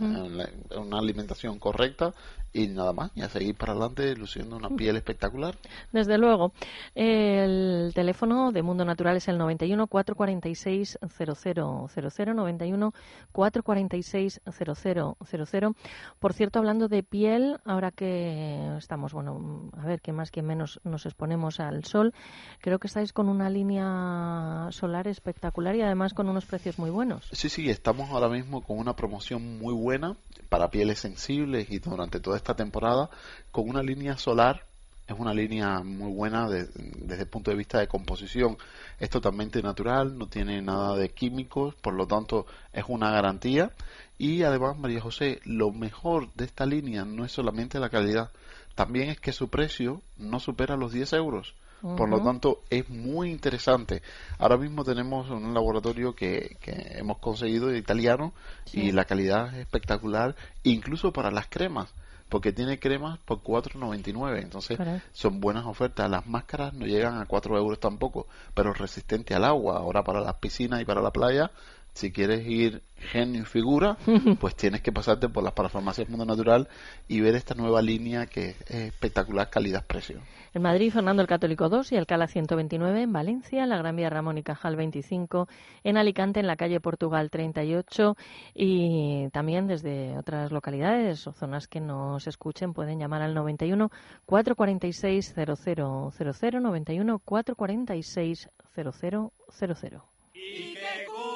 una 0.76 0.98
alimentación 0.98 1.58
correcta 1.58 2.14
y 2.54 2.68
nada 2.68 2.92
más, 2.92 3.10
y 3.16 3.22
a 3.22 3.28
seguir 3.28 3.56
para 3.56 3.72
adelante 3.72 4.14
luciendo 4.14 4.56
una 4.56 4.70
piel 4.70 4.94
espectacular. 4.96 5.56
Desde 5.92 6.18
luego. 6.18 6.52
El 6.94 7.90
teléfono 7.94 8.52
de 8.52 8.62
Mundo 8.62 8.84
Natural 8.84 9.16
es 9.16 9.26
el 9.26 9.38
91 9.38 9.88
446 9.88 10.98
0000 11.18 12.36
91 12.36 12.94
446 13.32 14.40
0000. 14.46 15.74
Por 16.20 16.32
cierto, 16.32 16.60
hablando 16.60 16.86
de 16.86 17.02
piel, 17.02 17.58
ahora 17.64 17.90
que 17.90 18.76
estamos, 18.78 19.12
bueno, 19.12 19.70
a 19.76 19.84
ver, 19.84 20.00
que 20.00 20.12
más 20.12 20.30
que 20.30 20.42
menos 20.42 20.80
nos 20.84 21.06
exponemos 21.06 21.58
al 21.58 21.84
sol, 21.84 22.14
creo 22.60 22.78
que 22.78 22.86
estáis 22.86 23.12
con 23.12 23.28
una 23.28 23.50
línea 23.50 24.68
solar 24.70 25.08
espectacular 25.08 25.74
y 25.74 25.82
además 25.82 26.14
con 26.14 26.28
unos 26.28 26.46
precios 26.46 26.78
muy 26.78 26.90
buenos. 26.90 27.28
Sí, 27.32 27.48
sí, 27.48 27.68
estamos 27.68 28.10
ahora 28.10 28.28
mismo 28.28 28.62
con 28.62 28.78
una 28.78 28.93
promoción 28.96 29.58
muy 29.58 29.74
buena 29.74 30.16
para 30.48 30.70
pieles 30.70 30.98
sensibles 30.98 31.70
y 31.70 31.78
durante 31.78 32.20
toda 32.20 32.36
esta 32.36 32.54
temporada 32.54 33.10
con 33.50 33.68
una 33.68 33.82
línea 33.82 34.16
solar 34.16 34.64
es 35.06 35.18
una 35.18 35.34
línea 35.34 35.80
muy 35.80 36.10
buena 36.12 36.48
desde 36.48 37.22
el 37.22 37.28
punto 37.28 37.50
de 37.50 37.58
vista 37.58 37.78
de 37.78 37.88
composición. 37.88 38.56
Es 38.98 39.10
totalmente 39.10 39.60
natural, 39.62 40.16
no 40.16 40.28
tiene 40.28 40.62
nada 40.62 40.96
de 40.96 41.10
químicos, 41.10 41.74
por 41.74 41.92
lo 41.92 42.06
tanto 42.06 42.46
es 42.72 42.84
una 42.88 43.10
garantía. 43.10 43.70
Y 44.16 44.44
además, 44.44 44.78
María 44.78 45.02
José, 45.02 45.40
lo 45.44 45.72
mejor 45.72 46.32
de 46.34 46.46
esta 46.46 46.64
línea 46.64 47.04
no 47.04 47.24
es 47.24 47.32
solamente 47.32 47.78
la 47.78 47.90
calidad, 47.90 48.30
también 48.74 49.10
es 49.10 49.20
que 49.20 49.32
su 49.32 49.48
precio 49.48 50.00
no 50.16 50.40
supera 50.40 50.76
los 50.76 50.92
10 50.92 51.12
euros. 51.14 51.54
Por 51.96 52.08
lo 52.08 52.22
tanto, 52.22 52.62
es 52.70 52.88
muy 52.88 53.30
interesante. 53.30 54.00
Ahora 54.38 54.56
mismo 54.56 54.84
tenemos 54.84 55.28
un 55.28 55.52
laboratorio 55.52 56.14
que, 56.14 56.56
que 56.62 56.98
hemos 56.98 57.18
conseguido 57.18 57.66
de 57.68 57.76
italiano 57.76 58.32
y 58.72 58.92
la 58.92 59.04
calidad 59.04 59.48
es 59.48 59.60
espectacular, 59.60 60.34
incluso 60.62 61.12
para 61.12 61.30
las 61.30 61.46
cremas 61.46 61.92
porque 62.30 62.52
tiene 62.52 62.80
cremas 62.80 63.18
por 63.18 63.42
4,99. 63.42 64.42
Entonces 64.42 64.78
son 65.12 65.40
buenas 65.40 65.66
ofertas. 65.66 66.10
Las 66.10 66.26
máscaras 66.26 66.74
no 66.74 66.86
llegan 66.86 67.20
a 67.20 67.26
4 67.26 67.56
euros 67.56 67.78
tampoco, 67.78 68.26
pero 68.54 68.72
resistente 68.72 69.34
al 69.34 69.44
agua. 69.44 69.78
Ahora 69.78 70.02
para 70.02 70.20
las 70.20 70.34
piscinas 70.34 70.80
y 70.80 70.84
para 70.84 71.00
la 71.00 71.12
playa 71.12 71.50
si 71.94 72.12
quieres 72.12 72.46
ir 72.46 72.82
genio 72.96 73.42
y 73.42 73.44
figura, 73.44 73.96
pues 74.40 74.56
tienes 74.56 74.82
que 74.82 74.92
pasarte 74.92 75.28
por 75.28 75.44
las 75.44 75.52
parafarmacias 75.52 76.08
Mundo 76.08 76.24
Natural 76.26 76.68
y 77.08 77.20
ver 77.20 77.36
esta 77.36 77.54
nueva 77.54 77.80
línea 77.82 78.26
que 78.26 78.50
es 78.50 78.70
espectacular 78.70 79.48
calidad-precio. 79.48 80.20
En 80.54 80.62
Madrid, 80.62 80.92
Fernando 80.92 81.20
el 81.20 81.28
Católico 81.28 81.68
2 81.68 81.92
y 81.92 81.96
Alcalá 81.96 82.28
129. 82.28 83.02
En 83.02 83.12
Valencia, 83.12 83.66
la 83.66 83.76
Gran 83.76 83.96
Vía 83.96 84.08
Ramón 84.08 84.38
y 84.38 84.44
Cajal 84.44 84.76
25. 84.76 85.48
En 85.82 85.96
Alicante, 85.96 86.38
en 86.38 86.46
la 86.46 86.56
calle 86.56 86.78
Portugal 86.78 87.28
38. 87.28 88.16
Y 88.54 89.28
también 89.30 89.66
desde 89.66 90.16
otras 90.16 90.52
localidades 90.52 91.26
o 91.26 91.32
zonas 91.32 91.66
que 91.66 91.80
nos 91.80 92.28
escuchen 92.28 92.72
pueden 92.72 93.00
llamar 93.00 93.22
al 93.22 93.34
91 93.34 93.90
446 94.26 95.34
0000 95.34 96.62
91 96.62 97.18
446 97.18 98.48
0000. 98.74 100.00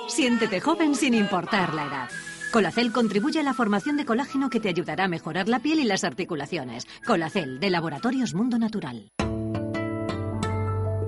Siéntete 0.08 0.60
joven 0.60 0.94
sin 0.94 1.14
importar 1.14 1.74
la 1.74 1.86
edad. 1.86 2.08
Colacel 2.50 2.92
contribuye 2.92 3.40
a 3.40 3.42
la 3.42 3.52
formación 3.52 3.98
de 3.98 4.06
colágeno 4.06 4.48
que 4.48 4.58
te 4.58 4.70
ayudará 4.70 5.04
a 5.04 5.08
mejorar 5.08 5.48
la 5.48 5.60
piel 5.60 5.80
y 5.80 5.84
las 5.84 6.02
articulaciones. 6.02 6.86
Colacel, 7.06 7.60
de 7.60 7.68
Laboratorios 7.70 8.34
Mundo 8.34 8.58
Natural. 8.58 9.12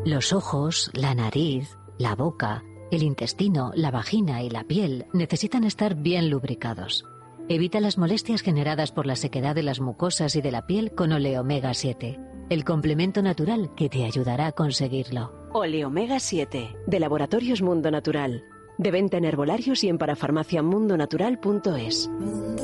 Los 0.05 0.33
ojos, 0.33 0.91
la 0.93 1.15
nariz, 1.15 1.77
la 1.99 2.15
boca, 2.15 2.63
el 2.91 3.03
intestino, 3.03 3.73
la 3.75 3.91
vagina 3.91 4.43
y 4.43 4.51
la 4.51 4.65
piel 4.65 5.07
necesitan 5.15 5.65
estar 5.65 5.95
bien 5.95 6.29
lubricados. 6.29 7.05
Evita 7.49 7.81
las 7.81 7.97
molestias 7.97 8.43
generadas 8.43 8.93
por 8.93 9.07
la 9.07 9.17
sequedad 9.17 9.55
de 9.55 9.63
las 9.63 9.81
mucosas 9.81 10.37
y 10.37 10.43
de 10.43 10.53
la 10.53 10.67
piel 10.67 10.93
con 10.93 11.11
Oleomega 11.13 11.73
7, 11.73 12.21
el 12.51 12.65
complemento 12.65 13.23
natural 13.23 13.75
que 13.75 13.89
te 13.89 14.05
ayudará 14.05 14.49
a 14.49 14.53
conseguirlo. 14.53 15.33
Oleomega 15.53 16.21
7, 16.21 16.77
de 16.87 17.01
Laboratorios 17.01 17.63
Mundo 17.63 17.91
Natural. 17.91 18.45
De 18.81 18.91
venta 18.91 19.19
en 19.19 19.27
herbolarios 19.27 19.85
y 19.85 19.91
en 19.91 19.99
parafarmaciamundonatural.es. 19.99 22.09
Mundo 22.09 22.63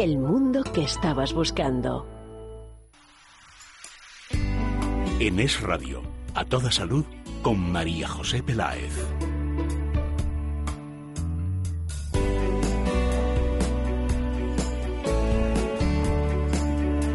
El 0.00 0.18
mundo 0.18 0.64
que 0.64 0.82
estabas 0.82 1.32
buscando. 1.32 2.08
En 5.20 5.38
Es 5.38 5.60
Radio, 5.60 6.02
a 6.34 6.44
toda 6.44 6.72
salud, 6.72 7.04
con 7.40 7.70
María 7.70 8.08
José 8.08 8.42
Peláez. 8.42 8.92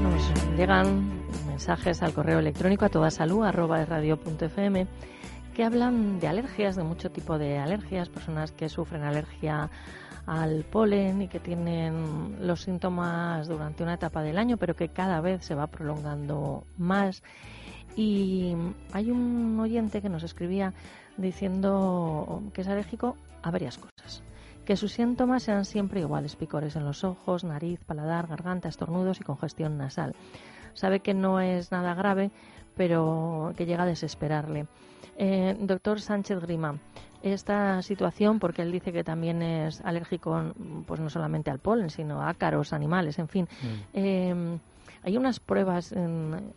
Nos 0.01 0.57
llegan 0.57 1.09
mensajes 1.45 2.01
al 2.01 2.13
correo 2.13 2.39
electrónico 2.39 2.85
a 2.85 2.89
toda 2.89 3.11
salud 3.11 3.43
arroba 3.43 3.83
radio.fm 3.83 4.87
que 5.55 5.63
hablan 5.63 6.19
de 6.19 6.27
alergias, 6.27 6.75
de 6.75 6.83
mucho 6.83 7.09
tipo 7.09 7.37
de 7.37 7.57
alergias, 7.57 8.09
personas 8.09 8.51
que 8.51 8.67
sufren 8.67 9.03
alergia 9.03 9.69
al 10.27 10.65
polen 10.65 11.21
y 11.21 11.27
que 11.29 11.39
tienen 11.39 12.45
los 12.45 12.63
síntomas 12.63 13.47
durante 13.47 13.81
una 13.81 13.93
etapa 13.93 14.21
del 14.21 14.37
año, 14.37 14.57
pero 14.57 14.75
que 14.75 14.89
cada 14.89 15.21
vez 15.21 15.45
se 15.45 15.55
va 15.55 15.67
prolongando 15.67 16.65
más. 16.77 17.23
Y 17.95 18.53
hay 18.91 19.11
un 19.11 19.57
oyente 19.59 20.01
que 20.01 20.09
nos 20.09 20.23
escribía 20.23 20.73
diciendo 21.15 22.43
que 22.53 22.61
es 22.61 22.67
alérgico 22.67 23.15
a 23.41 23.49
varias 23.49 23.77
cosas. 23.77 24.23
Que 24.65 24.75
sus 24.75 24.91
síntomas 24.91 25.43
sean 25.43 25.63
siempre 25.63 26.01
iguales, 26.01 26.35
picores 26.35 26.75
en 26.75 26.83
los 26.83 27.05
ojos, 27.05 27.45
nariz, 27.45 27.79
paladar, 27.85 28.27
garganta, 28.27 28.67
estornudos 28.67 29.21
y 29.21 29.23
congestión 29.23 29.77
nasal. 29.77 30.15
Sabe 30.73 30.99
que 30.99 31.13
no 31.13 31.39
es 31.39 31.71
nada 31.71 31.93
grave, 31.93 32.31
pero 32.75 33.53
que 33.55 33.65
llega 33.65 33.83
a 33.83 33.87
desesperarle. 33.87 34.67
Eh, 35.17 35.55
doctor 35.59 36.01
Sánchez 36.01 36.39
Grima, 36.41 36.77
esta 37.23 37.81
situación, 37.81 38.39
porque 38.39 38.61
él 38.61 38.71
dice 38.71 38.91
que 38.91 39.03
también 39.03 39.41
es 39.41 39.81
alérgico, 39.81 40.53
pues 40.85 40.99
no 40.99 41.09
solamente 41.09 41.49
al 41.51 41.59
polen, 41.59 41.89
sino 41.89 42.21
a 42.21 42.29
ácaros, 42.29 42.73
animales, 42.73 43.17
en 43.17 43.27
fin. 43.27 43.47
Mm. 43.61 43.67
Eh, 43.93 44.59
hay 45.05 45.17
unas 45.17 45.39
pruebas 45.39 45.93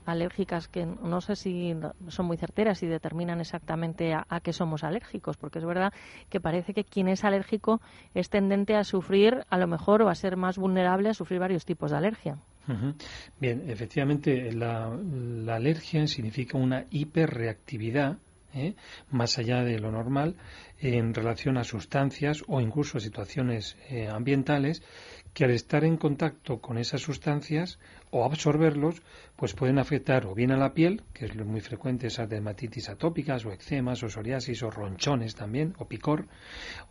alérgicas 0.07 0.69
que 0.69 0.87
no 0.87 1.21
sé 1.21 1.37
si 1.37 1.77
son 2.09 2.25
muy 2.25 2.39
certeras 2.39 2.83
y 2.83 2.87
determinan 2.87 3.41
exactamente 3.41 4.15
a, 4.15 4.41
qué 4.43 4.55
somos 4.55 4.85
alérgicos, 4.85 5.37
porque 5.37 5.59
es 5.59 5.67
verdad 5.67 5.93
que 6.31 6.41
parece 6.41 6.73
que 6.73 6.85
quien 6.85 7.09
es 7.09 7.25
alérgico 7.25 7.83
es 8.15 8.31
tendente 8.31 8.75
a 8.75 8.85
sufrir, 8.85 9.45
a 9.51 9.59
lo 9.59 9.67
mejor, 9.67 10.01
o 10.01 10.09
a 10.09 10.15
ser 10.15 10.39
más 10.39 10.57
vulnerable 10.57 11.11
a 11.11 11.15
sufrir 11.15 11.41
varios 11.41 11.67
tipos 11.67 11.91
de 11.91 11.99
alergia. 11.99 12.39
Bien, 13.41 13.65
efectivamente, 13.69 14.53
la, 14.53 14.87
alergia 15.55 16.07
significa 16.07 16.59
una 16.59 16.87
hiperreactividad 16.91 18.19
¿eh? 18.55 18.75
más 19.11 19.39
allá 19.39 19.63
de 19.63 19.79
lo 19.79 19.91
normal 19.91 20.37
en 20.79 21.15
relación 21.15 21.57
a 21.57 21.65
sustancias 21.65 22.43
o 22.47 22.61
incluso 22.61 22.99
a 22.99 23.01
situaciones 23.01 23.77
eh, 23.89 24.09
ambientales 24.09 24.83
que 25.35 25.45
al 25.45 25.51
estar 25.51 25.85
en 25.85 25.97
contacto 25.97 26.61
con 26.61 26.79
esas 26.79 27.01
sustancias 27.01 27.79
o 28.11 28.25
absorberlos, 28.25 29.03
pues 29.37 29.55
pueden 29.55 29.79
afectar 29.79 30.27
o 30.27 30.35
bien 30.35 30.51
a 30.51 30.57
la 30.57 30.75
piel, 30.75 31.03
que 31.13 31.27
es 31.27 31.37
muy 31.37 31.61
frecuente 31.61 32.09
esas 32.09 32.29
dermatitis 32.29 32.89
atópicas 32.89 33.45
o 33.47 33.53
eczemas 33.53 34.03
o 34.03 34.09
psoriasis 34.09 34.63
o 34.63 34.71
ronchones 34.71 35.35
también 35.35 35.75
o 35.79 35.87
picor, 35.87 36.27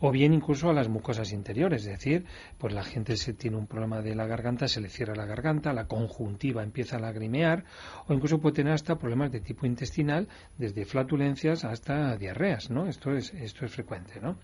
o 0.00 0.10
bien 0.10 0.32
incluso 0.32 0.70
a 0.70 0.72
las 0.72 0.88
mucosas 0.88 1.32
interiores, 1.32 1.82
es 1.82 1.88
decir, 1.98 2.24
pues 2.56 2.72
la 2.72 2.84
gente 2.84 3.16
se 3.16 3.34
tiene 3.34 3.56
un 3.56 3.66
problema 3.66 4.00
de 4.00 4.14
la 4.14 4.26
garganta, 4.26 4.68
se 4.68 4.80
le 4.80 4.88
cierra 4.88 5.14
la 5.14 5.26
garganta, 5.26 5.72
la 5.72 5.86
conjuntiva 5.86 6.62
empieza 6.62 6.96
a 6.96 7.00
lagrimear 7.00 7.64
o 8.06 8.14
incluso 8.14 8.38
puede 8.38 8.56
tener 8.56 8.72
hasta 8.72 8.96
problemas 8.96 9.30
de 9.32 9.40
tipo 9.40 9.66
intestinal, 9.66 10.28
desde 10.56 10.84
flatulencias 10.84 11.64
hasta 11.64 12.16
diarreas, 12.16 12.70
¿no? 12.70 12.86
Esto 12.86 13.12
es 13.12 13.32
esto 13.34 13.64
es 13.64 13.72
frecuente, 13.72 14.20
¿no? 14.20 14.36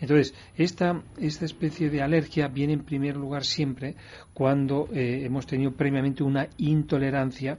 Entonces, 0.00 0.34
esta 0.56 1.02
esta 1.18 1.44
especie 1.44 1.90
de 1.90 2.02
alergia 2.02 2.48
viene 2.48 2.72
en 2.72 2.84
primer 2.84 3.16
lugar 3.16 3.44
siempre 3.44 3.96
cuando 4.32 4.88
eh, 4.92 5.24
hemos 5.24 5.46
tenido 5.46 5.72
previamente 5.72 6.13
una 6.22 6.48
intolerancia 6.58 7.58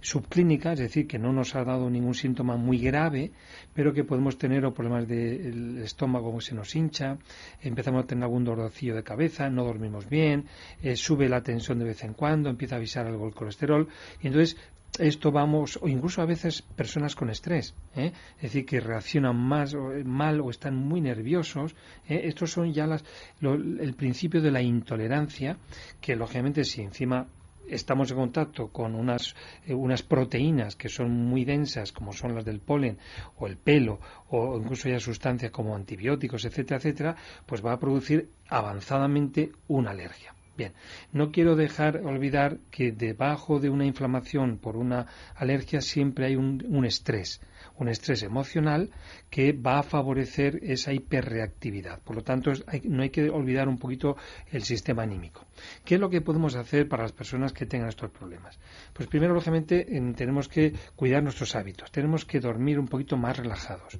subclínica, 0.00 0.72
es 0.72 0.78
decir, 0.78 1.06
que 1.06 1.18
no 1.18 1.32
nos 1.32 1.54
ha 1.56 1.64
dado 1.64 1.90
ningún 1.90 2.14
síntoma 2.14 2.56
muy 2.56 2.78
grave, 2.78 3.32
pero 3.74 3.92
que 3.92 4.04
podemos 4.04 4.38
tener 4.38 4.64
o 4.64 4.72
problemas 4.72 5.08
del 5.08 5.78
estómago 5.78 6.34
que 6.36 6.44
se 6.44 6.54
nos 6.54 6.74
hincha, 6.76 7.18
empezamos 7.60 8.04
a 8.04 8.06
tener 8.06 8.24
algún 8.24 8.44
dolorcillo 8.44 8.94
de 8.94 9.02
cabeza, 9.02 9.50
no 9.50 9.64
dormimos 9.64 10.08
bien, 10.08 10.46
eh, 10.82 10.94
sube 10.96 11.28
la 11.28 11.42
tensión 11.42 11.78
de 11.78 11.86
vez 11.86 12.04
en 12.04 12.14
cuando, 12.14 12.50
empieza 12.50 12.76
a 12.76 12.78
avisar 12.78 13.06
algo 13.06 13.26
el 13.26 13.34
colesterol, 13.34 13.88
y 14.22 14.28
entonces 14.28 14.56
esto 14.98 15.30
vamos, 15.30 15.78
o 15.82 15.88
incluso 15.88 16.22
a 16.22 16.26
veces 16.26 16.62
personas 16.62 17.14
con 17.14 17.28
estrés, 17.28 17.74
¿eh? 17.96 18.12
es 18.36 18.42
decir, 18.42 18.64
que 18.64 18.80
reaccionan 18.80 19.36
más 19.36 19.74
o, 19.74 19.90
mal 20.04 20.40
o 20.40 20.50
están 20.50 20.76
muy 20.76 21.00
nerviosos. 21.00 21.74
¿eh? 22.08 22.22
Estos 22.24 22.52
son 22.52 22.72
ya 22.72 22.86
las, 22.86 23.04
el 23.42 23.94
principio 23.94 24.40
de 24.40 24.50
la 24.50 24.62
intolerancia, 24.62 25.58
que 26.00 26.16
lógicamente 26.16 26.64
si 26.64 26.82
encima 26.82 27.26
estamos 27.68 28.10
en 28.10 28.16
contacto 28.16 28.68
con 28.68 28.94
unas, 28.94 29.34
eh, 29.66 29.74
unas 29.74 30.02
proteínas 30.02 30.76
que 30.76 30.88
son 30.88 31.10
muy 31.10 31.44
densas, 31.44 31.92
como 31.92 32.12
son 32.12 32.34
las 32.34 32.44
del 32.44 32.60
polen 32.60 32.98
o 33.38 33.46
el 33.46 33.56
pelo, 33.56 34.00
o 34.28 34.58
incluso 34.58 34.88
ya 34.88 35.00
sustancias 35.00 35.50
como 35.50 35.74
antibióticos, 35.74 36.44
etcétera, 36.44 36.78
etcétera, 36.78 37.16
pues 37.46 37.64
va 37.64 37.72
a 37.72 37.80
producir 37.80 38.30
avanzadamente 38.48 39.52
una 39.68 39.90
alergia. 39.90 40.35
Bien, 40.56 40.72
no 41.12 41.32
quiero 41.32 41.54
dejar 41.54 41.98
olvidar 41.98 42.58
que 42.70 42.90
debajo 42.90 43.60
de 43.60 43.68
una 43.68 43.84
inflamación 43.84 44.56
por 44.56 44.76
una 44.76 45.06
alergia 45.34 45.82
siempre 45.82 46.26
hay 46.26 46.36
un, 46.36 46.84
estrés, 46.86 47.42
un 47.76 47.88
estrés 47.88 48.22
emocional 48.22 48.90
que 49.28 49.52
va 49.52 49.80
a 49.80 49.82
favorecer 49.82 50.60
esa 50.62 50.94
hiperreactividad. 50.94 52.00
Por 52.00 52.16
lo 52.16 52.22
tanto, 52.22 52.52
no 52.84 53.02
hay 53.02 53.10
que 53.10 53.28
olvidar 53.28 53.68
un 53.68 53.78
poquito 53.78 54.16
el 54.50 54.62
sistema 54.62 55.02
anímico. 55.02 55.44
¿Qué 55.84 55.96
es 55.96 56.00
lo 56.00 56.08
que 56.08 56.22
podemos 56.22 56.54
hacer 56.54 56.88
para 56.88 57.02
las 57.02 57.12
personas 57.12 57.52
que 57.52 57.66
tengan 57.66 57.90
estos 57.90 58.10
problemas? 58.10 58.58
Pues 58.94 59.08
primero, 59.08 59.34
lógicamente, 59.34 59.84
tenemos 60.16 60.48
que 60.48 60.72
cuidar 60.94 61.22
nuestros 61.22 61.54
hábitos, 61.54 61.90
tenemos 61.90 62.24
que 62.24 62.40
dormir 62.40 62.78
un 62.78 62.88
poquito 62.88 63.18
más 63.18 63.36
relajados. 63.36 63.98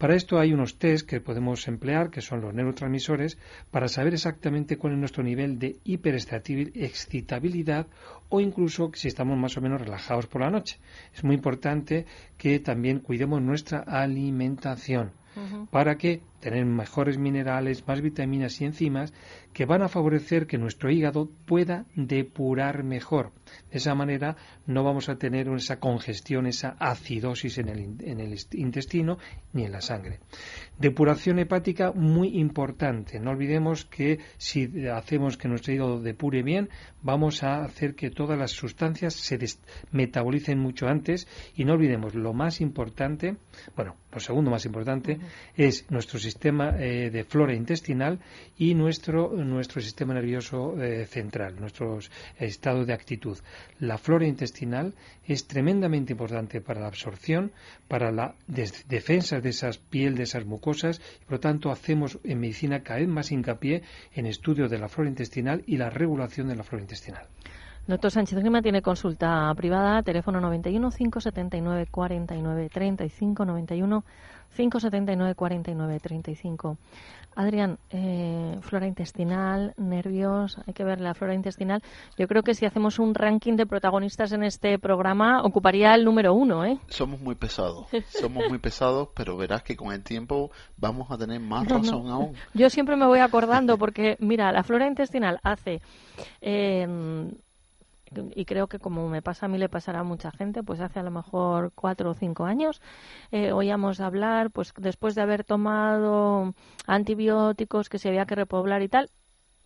Para 0.00 0.16
esto 0.16 0.40
hay 0.40 0.52
unos 0.54 0.78
test 0.78 1.06
que 1.06 1.20
podemos 1.20 1.68
emplear, 1.68 2.08
que 2.08 2.22
son 2.22 2.40
los 2.40 2.54
neurotransmisores, 2.54 3.36
para 3.70 3.86
saber 3.86 4.14
exactamente 4.14 4.78
cuál 4.78 4.94
es 4.94 4.98
nuestro 4.98 5.22
nivel 5.22 5.58
de 5.58 5.76
hiperexcitabilidad 5.84 7.86
o 8.30 8.40
incluso 8.40 8.90
si 8.94 9.08
estamos 9.08 9.36
más 9.36 9.58
o 9.58 9.60
menos 9.60 9.78
relajados 9.78 10.26
por 10.26 10.40
la 10.40 10.48
noche. 10.48 10.78
Es 11.14 11.22
muy 11.22 11.34
importante 11.34 12.06
que 12.38 12.60
también 12.60 13.00
cuidemos 13.00 13.42
nuestra 13.42 13.80
alimentación 13.80 15.12
para 15.70 15.96
que 15.96 16.22
tener 16.40 16.64
mejores 16.64 17.18
minerales, 17.18 17.86
más 17.86 18.00
vitaminas 18.00 18.60
y 18.60 18.64
enzimas 18.64 19.12
que 19.52 19.66
van 19.66 19.82
a 19.82 19.88
favorecer 19.88 20.46
que 20.46 20.58
nuestro 20.58 20.90
hígado 20.90 21.30
pueda 21.46 21.86
depurar 21.94 22.82
mejor. 22.82 23.32
De 23.70 23.78
esa 23.78 23.94
manera 23.94 24.36
no 24.66 24.84
vamos 24.84 25.08
a 25.08 25.16
tener 25.16 25.48
esa 25.48 25.80
congestión, 25.80 26.46
esa 26.46 26.76
acidosis 26.78 27.58
en 27.58 27.68
el, 27.68 27.96
en 28.00 28.20
el 28.20 28.38
intestino 28.52 29.18
ni 29.52 29.64
en 29.64 29.72
la 29.72 29.80
sangre. 29.80 30.20
Depuración 30.78 31.38
hepática 31.40 31.92
muy 31.92 32.38
importante. 32.38 33.18
No 33.18 33.30
olvidemos 33.30 33.84
que 33.84 34.20
si 34.38 34.88
hacemos 34.88 35.36
que 35.36 35.48
nuestro 35.48 35.72
hígado 35.72 36.00
depure 36.00 36.42
bien, 36.42 36.70
vamos 37.02 37.42
a 37.42 37.64
hacer 37.64 37.94
que 37.94 38.10
todas 38.10 38.38
las 38.38 38.52
sustancias 38.52 39.14
se 39.14 39.38
metabolicen 39.90 40.58
mucho 40.58 40.86
antes 40.86 41.26
y 41.54 41.64
no 41.64 41.74
olvidemos 41.74 42.14
lo 42.14 42.32
más 42.32 42.60
importante, 42.60 43.36
bueno, 43.76 43.96
lo 44.12 44.20
segundo 44.20 44.50
más 44.50 44.64
importante 44.64 45.18
es 45.56 45.90
nuestro 45.90 46.18
sistema 46.18 46.29
eh, 46.78 47.10
de 47.10 47.24
flora 47.24 47.54
intestinal 47.54 48.18
y 48.58 48.74
nuestro, 48.74 49.32
nuestro 49.32 49.80
sistema 49.80 50.14
nervioso 50.14 50.80
eh, 50.80 51.06
central, 51.06 51.56
nuestro 51.58 51.98
estado 52.38 52.84
de 52.84 52.92
actitud. 52.92 53.38
La 53.78 53.98
flora 53.98 54.26
intestinal 54.26 54.94
es 55.24 55.46
tremendamente 55.46 56.12
importante 56.12 56.60
para 56.60 56.80
la 56.80 56.88
absorción, 56.88 57.52
para 57.88 58.10
la 58.10 58.34
defensa 58.46 59.40
de 59.40 59.50
esas 59.50 59.78
piel, 59.78 60.14
de 60.14 60.24
esas 60.24 60.44
mucosas, 60.44 61.00
por 61.24 61.32
lo 61.32 61.40
tanto 61.40 61.70
hacemos 61.70 62.18
en 62.24 62.40
medicina 62.40 62.82
cada 62.82 63.00
vez 63.00 63.08
más 63.08 63.32
hincapié 63.32 63.82
en 64.14 64.26
estudio 64.26 64.68
de 64.68 64.78
la 64.78 64.88
flora 64.88 65.10
intestinal 65.10 65.62
y 65.66 65.76
la 65.76 65.90
regulación 65.90 66.48
de 66.48 66.56
la 66.56 66.62
flora 66.62 66.82
intestinal. 66.82 67.26
Doctor 67.86 68.10
Sánchez 68.10 68.38
Grima 68.38 68.62
tiene 68.62 68.82
consulta 68.82 69.52
privada, 69.56 70.02
teléfono 70.02 70.40
91 70.40 70.90
579 70.90 71.86
49 71.90 72.68
35 72.68 73.44
91 73.44 74.04
579 74.56 75.34
49 75.34 76.00
35. 76.00 76.76
Adrián, 77.36 77.78
eh, 77.90 78.58
flora 78.60 78.86
intestinal, 78.86 79.72
nervios, 79.76 80.58
hay 80.66 80.74
que 80.74 80.82
ver 80.84 81.00
la 81.00 81.14
flora 81.14 81.34
intestinal. 81.34 81.82
Yo 82.18 82.26
creo 82.26 82.42
que 82.42 82.54
si 82.54 82.66
hacemos 82.66 82.98
un 82.98 83.14
ranking 83.14 83.54
de 83.54 83.66
protagonistas 83.66 84.32
en 84.32 84.42
este 84.42 84.78
programa, 84.78 85.42
ocuparía 85.42 85.94
el 85.94 86.04
número 86.04 86.34
uno, 86.34 86.64
¿eh? 86.64 86.78
Somos 86.88 87.20
muy 87.20 87.36
pesados, 87.36 87.86
somos 88.08 88.48
muy 88.48 88.58
pesados, 88.58 89.10
pero 89.14 89.36
verás 89.36 89.62
que 89.62 89.76
con 89.76 89.92
el 89.92 90.02
tiempo 90.02 90.50
vamos 90.76 91.10
a 91.10 91.16
tener 91.16 91.40
más 91.40 91.66
razón 91.68 92.08
aún. 92.08 92.34
Yo 92.52 92.68
siempre 92.68 92.96
me 92.96 93.06
voy 93.06 93.20
acordando 93.20 93.78
porque, 93.78 94.16
mira, 94.18 94.50
la 94.52 94.64
flora 94.64 94.86
intestinal 94.86 95.38
hace... 95.42 95.80
Eh, 96.40 97.30
y 98.34 98.44
creo 98.44 98.66
que 98.68 98.78
como 98.78 99.08
me 99.08 99.22
pasa 99.22 99.46
a 99.46 99.48
mí 99.48 99.58
le 99.58 99.68
pasará 99.68 100.00
a 100.00 100.04
mucha 100.04 100.30
gente, 100.32 100.62
pues 100.62 100.80
hace 100.80 100.98
a 100.98 101.02
lo 101.02 101.10
mejor 101.10 101.72
cuatro 101.74 102.10
o 102.10 102.14
cinco 102.14 102.44
años 102.44 102.80
eh, 103.30 103.52
oíamos 103.52 104.00
hablar, 104.00 104.50
pues 104.50 104.72
después 104.76 105.14
de 105.14 105.22
haber 105.22 105.44
tomado 105.44 106.54
antibióticos 106.86 107.88
que 107.88 107.98
se 107.98 108.08
había 108.08 108.26
que 108.26 108.34
repoblar 108.34 108.82
y 108.82 108.88
tal, 108.88 109.10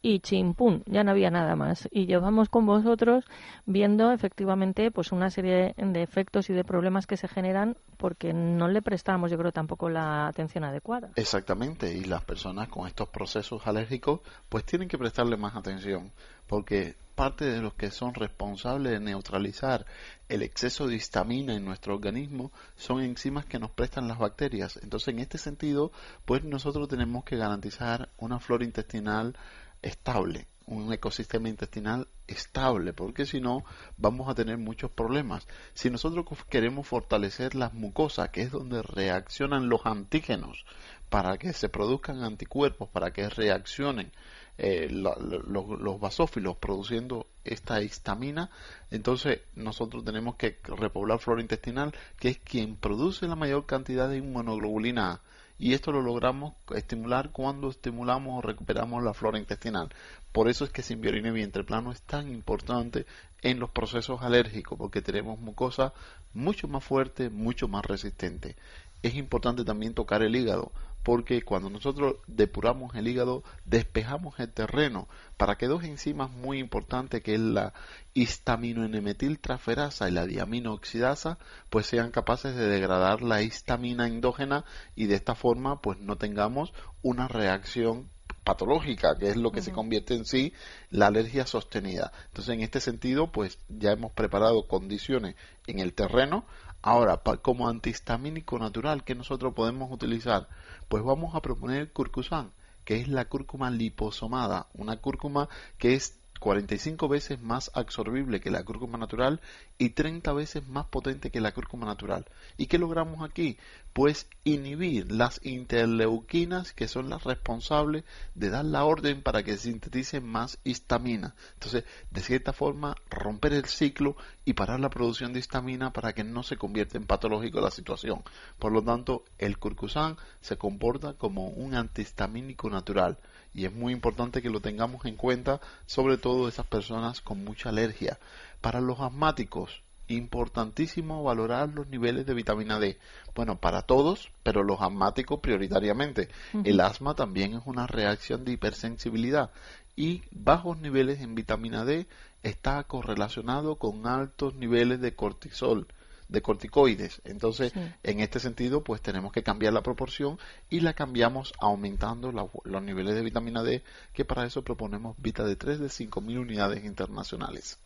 y 0.05 0.21
chimpún, 0.21 0.83
ya 0.85 1.03
no 1.03 1.13
había 1.13 1.31
nada 1.31 1.57
más. 1.57 1.89
Y 1.91 2.05
llevamos 2.05 2.51
con 2.51 2.67
vosotros 2.67 3.25
viendo 3.65 4.13
efectivamente 4.13 4.91
pues 4.91 5.13
una 5.13 5.31
serie 5.31 5.75
de 5.79 6.03
efectos 6.03 6.51
y 6.51 6.53
de 6.53 6.63
problemas 6.63 7.07
que 7.07 7.17
se 7.17 7.27
generan 7.27 7.79
porque 7.97 8.35
no 8.35 8.69
le 8.69 8.83
prestamos, 8.83 9.31
yo 9.31 9.39
creo, 9.39 9.51
tampoco 9.51 9.89
la 9.89 10.27
atención 10.27 10.63
adecuada. 10.65 11.09
Exactamente, 11.17 11.91
y 11.95 12.05
las 12.05 12.23
personas 12.23 12.69
con 12.69 12.87
estos 12.87 13.09
procesos 13.09 13.67
alérgicos 13.67 14.21
pues 14.51 14.65
tienen 14.65 14.89
que 14.89 14.99
prestarle 14.99 15.39
más 15.39 15.57
atención 15.57 16.13
porque 16.47 16.97
parte 17.15 17.47
de 17.47 17.63
los 17.63 17.73
que 17.75 17.91
son 17.91 18.13
responsables 18.13 18.93
de 18.93 19.01
neutralizar 19.01 19.87
el 20.29 20.43
exceso 20.43 20.87
de 20.87 20.97
histamina 20.97 21.55
en 21.55 21.65
nuestro 21.65 21.95
organismo 21.95 22.53
son 22.77 23.01
enzimas 23.01 23.47
que 23.47 23.59
nos 23.59 23.71
prestan 23.71 24.09
las 24.09 24.19
bacterias. 24.19 24.79
Entonces, 24.83 25.15
en 25.15 25.21
este 25.21 25.39
sentido, 25.39 25.93
pues 26.25 26.45
nosotros 26.45 26.89
tenemos 26.89 27.25
que 27.25 27.37
garantizar 27.37 28.11
una 28.19 28.41
flora 28.41 28.65
intestinal 28.65 29.37
estable, 29.85 30.47
un 30.67 30.93
ecosistema 30.93 31.49
intestinal 31.49 32.09
estable, 32.27 32.93
porque 32.93 33.27
si 33.27 33.41
no 33.41 33.65
vamos 33.97 34.29
a 34.29 34.35
tener 34.35 34.57
muchos 34.57 34.91
problemas. 34.91 35.47
Si 35.75 35.91
nosotros 35.91 36.25
queremos 36.49 36.87
fortalecer 36.87 37.55
las 37.55 37.75
mucosas, 37.75 38.31
que 38.31 38.43
es 38.43 38.51
donde 38.51 38.83
reaccionan 38.83 39.69
los 39.69 39.85
antígenos, 39.85 40.65
para 41.11 41.37
que 41.37 41.53
se 41.53 41.69
produzcan 41.69 42.25
anticuerpos, 42.25 42.89
para 42.89 43.13
que 43.13 43.29
reaccionen 43.29 44.11
eh, 44.57 44.89
los 44.91 46.01
basófilos 46.01 46.57
produciendo 46.57 47.27
esta 47.45 47.83
histamina, 47.83 48.51
entonces 48.91 49.43
nosotros 49.55 50.05
tenemos 50.05 50.37
que 50.37 50.59
repoblar 50.65 51.19
flora 51.19 51.43
intestinal, 51.43 51.95
que 52.19 52.31
es 52.31 52.39
quien 52.39 52.77
produce 52.77 53.29
la 53.29 53.37
mayor 53.37 53.67
cantidad 53.67 54.09
de 54.09 54.17
inmunoglobulina 54.17 55.13
A. 55.13 55.21
Y 55.59 55.75
esto 55.75 55.93
lo 55.93 56.03
logramos 56.03 56.55
estimular 56.75 57.31
cuando 57.31 57.69
estimulamos 57.69 58.39
o 58.39 58.47
recuperamos 58.47 59.03
la 59.03 59.15
flora 59.15 59.39
intestinal. 59.39 59.89
Por 60.33 60.49
eso 60.49 60.65
es 60.65 60.71
que 60.71 60.83
Simbiorine 60.83 61.31
Vientre 61.31 61.63
Plano 61.63 61.93
es 61.93 62.03
tan 62.03 62.29
importante 62.29 63.07
en 63.43 63.61
los 63.61 63.71
procesos 63.71 64.23
alérgicos, 64.23 64.77
porque 64.77 65.03
tenemos 65.03 65.39
mucosa 65.39 65.93
mucho 66.33 66.67
más 66.67 66.83
fuerte, 66.83 67.31
mucho 67.31 67.69
más 67.69 67.85
resistente. 67.85 68.57
Es 69.05 69.17
importante 69.17 69.67
también 69.67 69.93
tocar 69.93 70.23
el 70.23 70.35
hígado, 70.35 70.73
porque 71.03 71.43
cuando 71.43 71.69
nosotros 71.69 72.17
depuramos 72.27 72.95
el 72.95 73.07
hígado, 73.07 73.45
despejamos 73.67 74.41
el 74.41 74.51
terreno 74.51 75.09
para 75.37 75.57
que 75.57 75.67
dos 75.67 75.85
enzimas 75.85 76.31
muy 76.31 76.59
importantes, 76.59 77.23
que 77.23 77.35
es 77.35 77.41
la 77.41 77.75
histaminoenemetiltraferasa 78.15 80.09
y 80.09 80.13
la 80.13 80.25
diaminoxidasa, 80.25 81.37
pues 81.69 81.85
sean 81.85 82.13
capaces 82.13 82.57
de 82.57 82.67
degradar 82.67 83.21
la 83.21 83.43
histamina 83.43 84.07
endógena 84.07 84.65
y 84.97 85.05
de 85.05 85.17
esta 85.17 85.35
forma 85.35 85.83
pues 85.83 85.99
no 85.99 86.17
tengamos 86.17 86.73
una 87.03 87.29
reacción 87.29 88.09
patológica, 88.43 89.17
que 89.19 89.29
es 89.29 89.37
lo 89.37 89.53
que 89.53 89.61
se 89.61 89.73
convierte 89.73 90.15
en 90.15 90.25
sí 90.25 90.55
la 90.91 91.09
alergia 91.09 91.47
sostenida. 91.47 92.11
Entonces, 92.29 92.55
en 92.55 92.63
este 92.63 92.81
sentido, 92.81 93.33
pues 93.33 93.59
ya 93.69 93.93
hemos 93.93 94.13
preparado 94.13 94.67
condiciones 94.67 95.35
en 95.67 95.81
el 95.81 95.93
terreno. 95.93 96.47
Ahora, 96.87 97.17
como 97.41 97.67
antihistamínico 97.67 98.59
natural 98.59 99.05
que 99.05 99.15
nosotros 99.15 99.55
podemos 99.55 99.91
utilizar, 99.91 100.49
pues 100.91 101.03
vamos 101.03 101.35
a 101.35 101.41
proponer 101.41 101.91
curcusan, 101.91 102.53
que 102.85 103.01
es 103.01 103.09
la 103.09 103.25
cúrcuma 103.25 103.71
liposomada, 103.71 104.67
una 104.75 104.99
cúrcuma 104.99 105.49
que 105.79 105.95
es 105.95 106.21
45 106.45 107.09
veces 107.09 107.41
más 107.41 107.71
absorbible 107.73 108.39
que 108.39 108.51
la 108.51 108.65
cúrcuma 108.65 108.99
natural 108.99 109.41
y 109.79 109.89
30 109.89 110.31
veces 110.35 110.69
más 110.69 110.85
potente 110.85 111.31
que 111.31 111.41
la 111.41 111.53
cúrcuma 111.53 111.87
natural. 111.87 112.27
¿Y 112.59 112.67
qué 112.67 112.77
logramos 112.77 113.27
aquí? 113.27 113.57
Pues 113.95 114.29
inhibir 114.45 115.11
las 115.11 115.41
interleuquinas 115.43 116.75
que 116.75 116.87
son 116.87 117.09
las 117.09 117.25
responsables 117.25 118.05
de 118.35 118.51
dar 118.51 118.67
la 118.67 118.85
orden 118.85 119.23
para 119.23 119.43
que 119.43 119.57
sinteticen 119.57 120.29
más 120.29 120.59
histamina. 120.65 121.35
Entonces, 121.55 121.85
de 122.11 122.21
cierta 122.21 122.53
forma, 122.53 122.95
romper 123.09 123.55
el 123.55 123.65
ciclo 123.65 124.15
y 124.45 124.53
parar 124.53 124.81
la 124.81 124.91
producción 124.91 125.33
de 125.33 125.39
histamina 125.39 125.95
para 125.95 126.13
que 126.13 126.25
no 126.25 126.43
se 126.43 126.59
convierta 126.59 126.99
en 126.99 127.07
patológico 127.07 127.63
la 127.63 127.71
situación. 127.71 128.23
Por 128.59 128.71
lo 128.71 128.83
tanto, 128.83 129.25
el 129.39 129.57
curcusán 129.57 130.19
se 130.43 130.59
comporta 130.59 131.15
como 131.15 131.49
un 131.49 131.75
antihistamínico 131.75 132.69
natural 132.69 133.17
y 133.55 133.67
es 133.67 133.73
muy 133.73 133.93
importante 133.93 134.43
que 134.43 134.51
lo 134.51 134.61
tengamos 134.61 135.05
en 135.05 135.17
cuenta, 135.17 135.61
sobre 135.87 136.19
todo 136.19 136.49
esas 136.49 136.67
personas 136.67 137.21
con 137.21 137.45
mucha 137.45 137.69
alergia. 137.69 138.19
Para 138.61 138.81
los 138.81 139.01
asmáticos, 139.01 139.83
importantísimo 140.09 141.23
valorar 141.23 141.71
los 141.71 141.87
niveles 141.89 142.27
de 142.27 142.35
vitamina 142.35 142.79
D. 142.79 142.99
Bueno, 143.35 143.57
para 143.57 143.83
todos, 143.83 144.31
pero 144.43 144.63
los 144.63 144.81
asmáticos 144.81 145.41
prioritariamente. 145.41 146.29
El 146.65 146.81
asma 146.81 147.15
también 147.15 147.55
es 147.55 147.63
una 147.65 147.87
reacción 147.87 148.45
de 148.45 148.53
hipersensibilidad 148.53 149.51
y 149.97 150.23
bajos 150.33 150.81
niveles 150.81 151.21
en 151.21 151.35
vitamina 151.35 151.85
D 151.85 152.07
está 152.43 152.83
correlacionado 152.83 153.77
con 153.77 154.07
altos 154.07 154.55
niveles 154.55 155.01
de 155.01 155.15
cortisol 155.15 155.87
de 156.29 156.43
corticoides. 156.43 157.21
Entonces, 157.25 157.73
en 158.03 158.21
este 158.21 158.41
sentido, 158.41 158.83
pues 158.83 159.01
tenemos 159.01 159.33
que 159.33 159.43
cambiar 159.43 159.73
la 159.73 159.83
proporción 159.83 160.39
y 160.71 160.81
la 160.81 160.95
cambiamos 160.95 161.53
aumentando 161.61 162.33
los 162.33 162.83
niveles 162.83 163.15
de 163.15 163.23
vitamina 163.23 163.63
D, 163.63 163.83
que 164.13 164.25
para 164.25 164.45
eso 164.47 164.63
proponemos 164.63 165.17
Vita 165.19 165.45
D3 165.45 165.77
de 165.77 165.87
5.000 165.87 166.39
unidades 166.39 166.85
internacionales. 166.85 167.79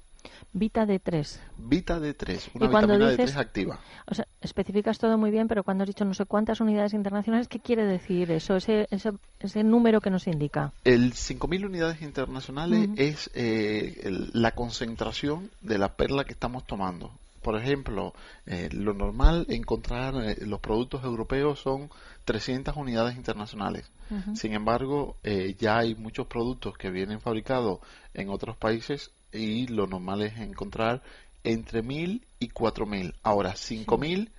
Vita 0.53 0.87
D3. 0.87 1.39
Vita 1.59 2.01
D3, 2.01 2.51
una 2.55 2.67
vitamina 2.67 3.13
D3 3.13 3.37
activa. 3.37 3.79
O 4.07 4.15
sea, 4.15 4.27
especificas 4.41 4.99
todo 4.99 5.17
muy 5.19 5.31
bien, 5.31 5.47
pero 5.47 5.63
cuando 5.63 5.85
has 5.85 5.89
dicho 5.89 6.05
no 6.05 6.15
sé 6.15 6.25
cuántas 6.25 6.61
unidades 6.61 6.95
internacionales, 6.95 7.49
¿qué 7.49 7.61
quiere 7.61 7.85
decir 7.85 8.31
eso, 8.31 8.57
ese, 8.57 8.89
ese, 8.91 9.13
ese 9.41 9.63
número 9.63 10.01
que 10.01 10.11
nos 10.11 10.27
indica? 10.27 10.73
El 10.85 11.13
5.000 11.13 11.67
unidades 11.67 12.03
internacionales 12.03 12.89
es 12.97 13.31
eh, 13.35 14.11
la 14.33 14.53
concentración 14.53 15.51
de 15.61 15.79
la 15.79 15.95
perla 15.95 16.25
que 16.25 16.33
estamos 16.33 16.67
tomando 16.67 17.13
por 17.43 17.57
ejemplo, 17.57 18.15
eh, 18.47 18.69
lo 18.73 18.95
normal 18.95 19.47
encontrar 19.49 20.15
eh, 20.17 20.37
los 20.47 20.61
productos 20.61 21.05
europeos 21.05 21.61
son 21.61 21.91
300 22.25 22.77
unidades 22.77 23.17
internacionales. 23.17 23.91
Sin 24.35 24.55
embargo, 24.55 25.17
eh, 25.23 25.55
ya 25.59 25.77
hay 25.77 25.95
muchos 25.95 26.27
productos 26.29 26.79
que 26.79 26.91
vienen 26.91 27.21
fabricados 27.21 27.81
en 28.15 28.31
otros 28.31 28.57
países 28.57 29.11
y 29.33 29.67
lo 29.67 29.87
normal 29.87 30.23
es 30.23 30.39
encontrar 30.39 31.03
entre 31.45 31.83
1000 31.83 32.27
y 32.39 32.49
4000. 32.49 33.15
Ahora, 33.23 33.55
5000 33.55 34.31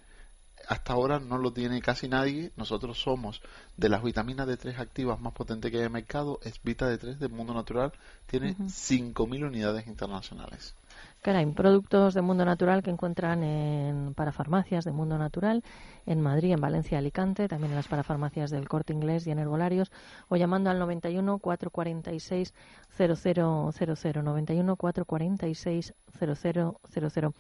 hasta 0.70 0.94
ahora 0.94 1.20
no 1.20 1.40
lo 1.40 1.52
tiene 1.52 1.82
casi 1.82 2.08
nadie. 2.08 2.52
Nosotros 2.56 3.02
somos 3.02 3.42
de 3.76 3.90
las 3.90 4.04
vitaminas 4.04 4.48
D3 4.48 4.78
activas 4.78 5.20
más 5.20 5.34
potentes 5.34 5.72
que 5.72 5.78
hay 5.78 5.82
en 5.82 5.88
el 5.88 5.94
mercado. 5.94 6.40
Es 6.44 6.62
Vita 6.62 6.86
D3 6.86 7.18
del 7.18 7.32
mundo 7.32 7.56
natural. 7.56 7.92
Tiene 8.28 8.56
5.000 8.56 9.48
unidades 9.48 9.88
internacionales. 9.88 10.76
Caray, 11.22 11.46
productos 11.48 12.14
de 12.14 12.22
Mundo 12.22 12.46
Natural 12.46 12.82
que 12.82 12.92
encuentran 12.92 13.44
en 13.44 14.14
parafarmacias 14.14 14.86
de 14.86 14.94
Mundo 14.94 15.18
Natural, 15.18 15.64
en 16.10 16.22
Madrid, 16.22 16.52
en 16.52 16.60
Valencia, 16.60 16.98
Alicante, 16.98 17.48
también 17.48 17.72
en 17.72 17.76
las 17.76 17.88
parafarmacias 17.88 18.50
del 18.50 18.68
Corte 18.68 18.94
Inglés 18.94 19.28
y 19.28 19.32
en 19.32 19.38
Herbolarios, 19.40 19.92
o 20.28 20.36
llamando 20.36 20.72
al 20.72 20.80
91 20.80 21.38
446 21.38 22.54
0000, 22.98 24.24
91 24.24 24.76
446 24.76 25.94
0000. 26.20 27.32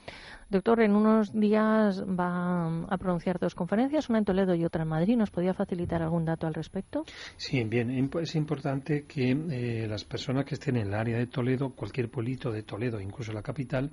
Doctor, 0.50 0.82
en 0.82 0.96
unos 0.96 1.34
días 1.34 2.04
va 2.04 2.86
a 2.88 2.98
pronunciar 2.98 3.40
dos 3.40 3.56
conferencias, 3.56 4.10
una 4.10 4.20
en 4.20 4.26
Toledo 4.26 4.56
y 4.56 4.66
otra 4.66 4.84
en 4.84 4.90
Madrid. 4.90 5.18
¿Nos 5.18 5.32
podía 5.32 5.54
facilitar 5.54 6.02
algún 6.02 6.26
dato 6.26 6.48
al 6.48 6.54
respecto? 6.54 7.06
Sí, 7.38 7.64
bien, 7.64 8.10
es 8.22 8.36
importante 8.36 9.06
que 9.06 9.32
eh, 9.32 9.88
las 9.88 10.06
personas 10.06 10.46
que 10.46 10.56
estén 10.56 10.78
en 10.78 10.88
el 10.88 10.94
área 10.94 11.18
de 11.18 11.28
Toledo, 11.28 11.72
cualquier 11.72 12.10
pueblito 12.10 12.52
de 12.52 12.64
Toledo, 12.64 13.02
incluso 13.02 13.34
la 13.34 13.42
capital, 13.42 13.92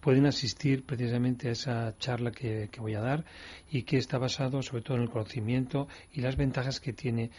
pueden 0.00 0.26
asistir 0.26 0.84
precisamente 0.84 1.48
a 1.48 1.52
esa 1.52 1.96
charla 1.98 2.30
que, 2.30 2.68
voy 2.78 2.94
a 2.94 3.00
dar 3.00 3.24
y 3.70 3.82
que 3.82 3.96
está 3.96 4.15
basado 4.18 4.62
sobre 4.62 4.82
todo 4.82 4.96
en 4.96 5.04
el 5.04 5.10
conocimiento 5.10 5.88
y 6.12 6.20
las 6.20 6.36
ventajas 6.36 6.80
que 6.80 6.92
tiene 6.92 7.30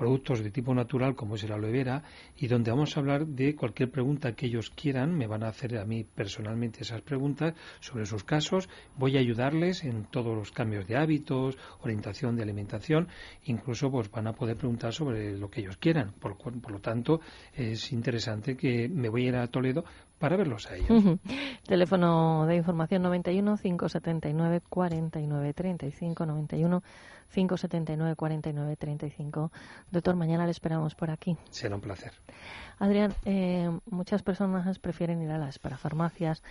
productos 0.00 0.42
de 0.42 0.50
tipo 0.50 0.74
natural 0.74 1.14
como 1.14 1.34
es 1.34 1.44
el 1.44 1.52
aloe 1.52 1.70
vera 1.70 2.02
y 2.34 2.46
donde 2.46 2.70
vamos 2.70 2.96
a 2.96 3.00
hablar 3.00 3.26
de 3.26 3.54
cualquier 3.54 3.90
pregunta 3.90 4.32
que 4.32 4.46
ellos 4.46 4.70
quieran, 4.70 5.14
me 5.14 5.26
van 5.26 5.42
a 5.42 5.48
hacer 5.48 5.76
a 5.76 5.84
mí 5.84 6.04
personalmente 6.04 6.80
esas 6.80 7.02
preguntas 7.02 7.52
sobre 7.80 8.06
sus 8.06 8.24
casos, 8.24 8.70
voy 8.96 9.18
a 9.18 9.20
ayudarles 9.20 9.84
en 9.84 10.04
todos 10.04 10.34
los 10.34 10.52
cambios 10.52 10.88
de 10.88 10.96
hábitos, 10.96 11.58
orientación 11.82 12.34
de 12.34 12.44
alimentación, 12.44 13.08
incluso 13.44 13.90
pues 13.90 14.10
van 14.10 14.26
a 14.26 14.32
poder 14.32 14.56
preguntar 14.56 14.94
sobre 14.94 15.36
lo 15.36 15.50
que 15.50 15.60
ellos 15.60 15.76
quieran, 15.76 16.14
por, 16.18 16.38
por 16.38 16.72
lo 16.72 16.80
tanto 16.80 17.20
es 17.52 17.92
interesante 17.92 18.56
que 18.56 18.88
me 18.88 19.10
voy 19.10 19.26
a 19.26 19.28
ir 19.28 19.36
a 19.36 19.46
Toledo 19.48 19.84
para 20.18 20.38
verlos 20.38 20.70
a 20.70 20.76
ellos. 20.76 21.18
Teléfono 21.66 22.46
de 22.46 22.56
información 22.56 23.02
91 23.02 23.58
579 23.58 24.62
49 24.66 25.52
35 25.52 26.24
91 26.24 26.82
579 27.32 28.16
49 28.16 28.76
35. 28.76 29.52
Doctor, 29.90 30.16
mañana 30.16 30.44
le 30.44 30.50
esperamos 30.50 30.94
por 30.94 31.10
aquí. 31.10 31.36
Será 31.50 31.74
un 31.74 31.80
placer. 31.80 32.12
Adrián, 32.78 33.12
eh, 33.24 33.70
muchas 33.90 34.22
personas 34.22 34.78
prefieren 34.78 35.20
ir 35.22 35.30
a 35.30 35.38
las 35.38 35.58
parafarmacias 35.58 36.42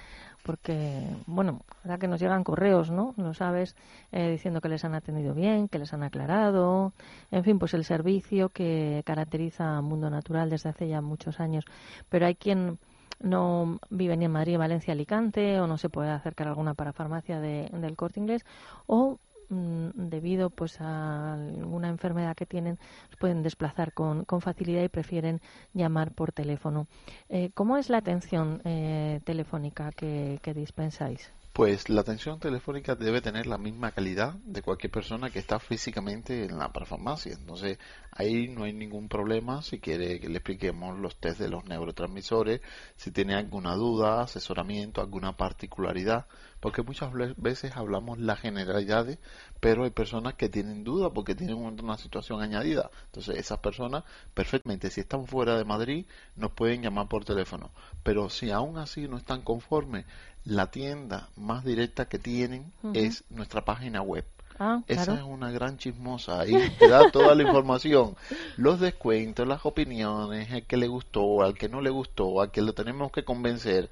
porque, 0.43 1.03
bueno, 1.25 1.61
ahora 1.83 1.97
que 1.97 2.07
nos 2.07 2.19
llegan 2.19 2.43
correos, 2.43 2.91
¿no? 2.91 3.13
Lo 3.17 3.33
sabes, 3.33 3.75
eh, 4.11 4.29
diciendo 4.29 4.61
que 4.61 4.69
les 4.69 4.85
han 4.85 4.95
atendido 4.95 5.33
bien, 5.33 5.67
que 5.67 5.79
les 5.79 5.93
han 5.93 6.03
aclarado, 6.03 6.93
en 7.31 7.43
fin, 7.43 7.59
pues 7.59 7.73
el 7.73 7.83
servicio 7.83 8.49
que 8.49 9.01
caracteriza 9.05 9.77
a 9.77 9.81
Mundo 9.81 10.09
Natural 10.09 10.49
desde 10.49 10.69
hace 10.69 10.87
ya 10.87 11.01
muchos 11.01 11.39
años. 11.39 11.65
Pero 12.09 12.25
hay 12.25 12.35
quien 12.35 12.77
no 13.21 13.79
vive 13.89 14.15
ni 14.15 14.25
en 14.25 14.31
Madrid, 14.31 14.57
Valencia, 14.57 14.93
Alicante 14.93 15.59
o 15.59 15.67
no 15.67 15.77
se 15.77 15.89
puede 15.89 16.09
acercar 16.09 16.47
a 16.47 16.51
alguna 16.51 16.73
parafarmacia 16.73 17.39
de, 17.39 17.69
del 17.73 17.95
corte 17.95 18.19
inglés 18.19 18.45
o 18.87 19.19
mm, 19.49 19.89
debido 19.95 20.49
pues 20.49 20.79
a 20.81 21.33
alguna 21.33 21.89
enfermedad 21.89 22.35
que 22.35 22.45
tienen 22.45 22.77
pueden 23.19 23.43
desplazar 23.43 23.93
con, 23.93 24.25
con 24.25 24.41
facilidad 24.41 24.83
y 24.83 24.89
prefieren 24.89 25.41
llamar 25.73 26.11
por 26.13 26.31
teléfono. 26.31 26.87
Eh, 27.29 27.51
¿Cómo 27.53 27.77
es 27.77 27.89
la 27.89 27.97
atención 27.97 28.61
eh, 28.65 29.19
telefónica 29.25 29.91
que 29.91 30.53
dispensáis? 30.55 31.31
Pues 31.59 31.89
la 31.89 31.99
atención 31.99 32.39
telefónica 32.39 32.95
debe 32.95 33.19
tener 33.19 33.45
la 33.45 33.57
misma 33.57 33.91
calidad 33.91 34.35
de 34.45 34.61
cualquier 34.61 34.91
persona 34.91 35.29
que 35.29 35.39
está 35.39 35.59
físicamente 35.59 36.45
en 36.45 36.57
la 36.57 36.71
parafarmacia. 36.71 37.33
Entonces, 37.33 37.79
ahí 38.11 38.47
no 38.47 38.63
hay 38.63 38.71
ningún 38.71 39.09
problema 39.09 39.61
si 39.61 39.81
quiere 39.81 40.21
que 40.21 40.29
le 40.29 40.37
expliquemos 40.37 40.97
los 40.97 41.17
test 41.17 41.37
de 41.37 41.49
los 41.49 41.65
neurotransmisores, 41.65 42.61
si 42.95 43.11
tiene 43.11 43.35
alguna 43.35 43.75
duda, 43.75 44.21
asesoramiento, 44.21 45.01
alguna 45.01 45.35
particularidad, 45.35 46.27
porque 46.61 46.81
muchas 46.81 47.11
veces 47.35 47.75
hablamos 47.75 48.19
las 48.19 48.39
generalidades, 48.39 49.19
pero 49.59 49.83
hay 49.83 49.89
personas 49.89 50.35
que 50.35 50.47
tienen 50.47 50.85
duda 50.85 51.11
porque 51.11 51.35
tienen 51.35 51.57
una 51.57 51.97
situación 51.97 52.41
añadida. 52.41 52.89
Entonces, 53.07 53.35
esas 53.35 53.59
personas, 53.59 54.05
perfectamente, 54.33 54.89
si 54.89 55.01
están 55.01 55.27
fuera 55.27 55.57
de 55.57 55.65
Madrid, 55.65 56.05
nos 56.37 56.51
pueden 56.51 56.81
llamar 56.81 57.09
por 57.09 57.25
teléfono. 57.25 57.71
Pero 58.01 58.29
si 58.29 58.49
aún 58.49 58.77
así 58.77 59.09
no 59.09 59.17
están 59.17 59.41
conformes, 59.41 60.05
la 60.49 60.71
tienda 60.71 61.29
más 61.35 61.63
directa 61.63 62.05
que 62.05 62.17
tienen 62.17 62.73
es 62.93 63.23
nuestra 63.29 63.63
página 63.63 64.01
web. 64.01 64.25
Ah, 64.61 64.81
Esa 64.87 65.13
es 65.13 65.21
una 65.21 65.51
gran 65.51 65.77
chismosa. 65.77 66.41
Ahí 66.41 66.51
te 66.77 66.89
da 66.89 67.09
toda 67.11 67.33
la 67.33 67.43
información. 67.43 68.17
Los 68.57 68.81
descuentos, 68.81 69.47
las 69.47 69.65
opiniones, 69.65 70.51
al 70.51 70.65
que 70.65 70.75
le 70.75 70.87
gustó, 70.89 71.43
al 71.43 71.53
que 71.53 71.69
no 71.69 71.79
le 71.79 71.89
gustó, 71.89 72.41
al 72.41 72.51
que 72.51 72.61
lo 72.61 72.73
tenemos 72.73 73.09
que 73.13 73.23
convencer. 73.23 73.89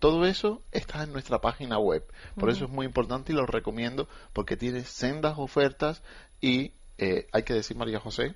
Todo 0.00 0.26
eso 0.26 0.60
está 0.72 1.04
en 1.04 1.12
nuestra 1.12 1.40
página 1.40 1.78
web. 1.78 2.04
Por 2.34 2.50
eso 2.50 2.64
es 2.64 2.70
muy 2.70 2.84
importante 2.84 3.32
y 3.32 3.36
lo 3.36 3.46
recomiendo 3.46 4.08
porque 4.32 4.56
tiene 4.56 4.82
sendas 4.82 5.34
ofertas 5.38 6.02
y 6.40 6.72
eh, 6.96 7.28
hay 7.30 7.44
que 7.44 7.54
decir, 7.54 7.76
María 7.76 8.00
José, 8.00 8.34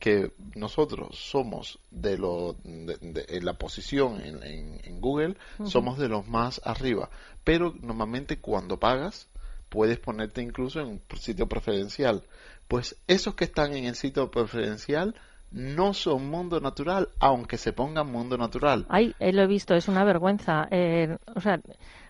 que 0.00 0.32
nosotros 0.56 1.16
somos 1.16 1.78
de, 1.90 2.18
lo, 2.18 2.56
de, 2.64 3.26
en 3.28 3.44
la 3.44 3.52
posición 3.52 4.20
en, 4.22 4.80
en, 4.82 5.00
Google, 5.00 5.36
somos 5.64 5.98
de 5.98 6.08
los 6.08 6.26
más 6.26 6.60
arriba, 6.64 7.10
pero 7.44 7.74
normalmente 7.80 8.38
cuando 8.40 8.80
pagas 8.80 9.28
puedes 9.68 9.98
ponerte 9.98 10.42
incluso 10.42 10.80
en 10.80 10.88
un 10.88 11.00
sitio 11.18 11.46
preferencial. 11.46 12.22
Pues 12.66 12.96
esos 13.06 13.34
que 13.34 13.44
están 13.44 13.74
en 13.74 13.84
el 13.84 13.94
sitio 13.94 14.30
preferencial 14.30 15.14
no 15.50 15.94
son 15.94 16.30
mundo 16.30 16.60
natural, 16.60 17.08
aunque 17.18 17.58
se 17.58 17.72
pongan 17.72 18.10
mundo 18.10 18.38
natural. 18.38 18.86
Ay, 18.88 19.14
eh, 19.18 19.32
lo 19.32 19.42
he 19.42 19.46
visto, 19.46 19.74
es 19.74 19.88
una 19.88 20.04
vergüenza. 20.04 20.66
Eh, 20.70 21.16
o 21.34 21.40
sea, 21.40 21.60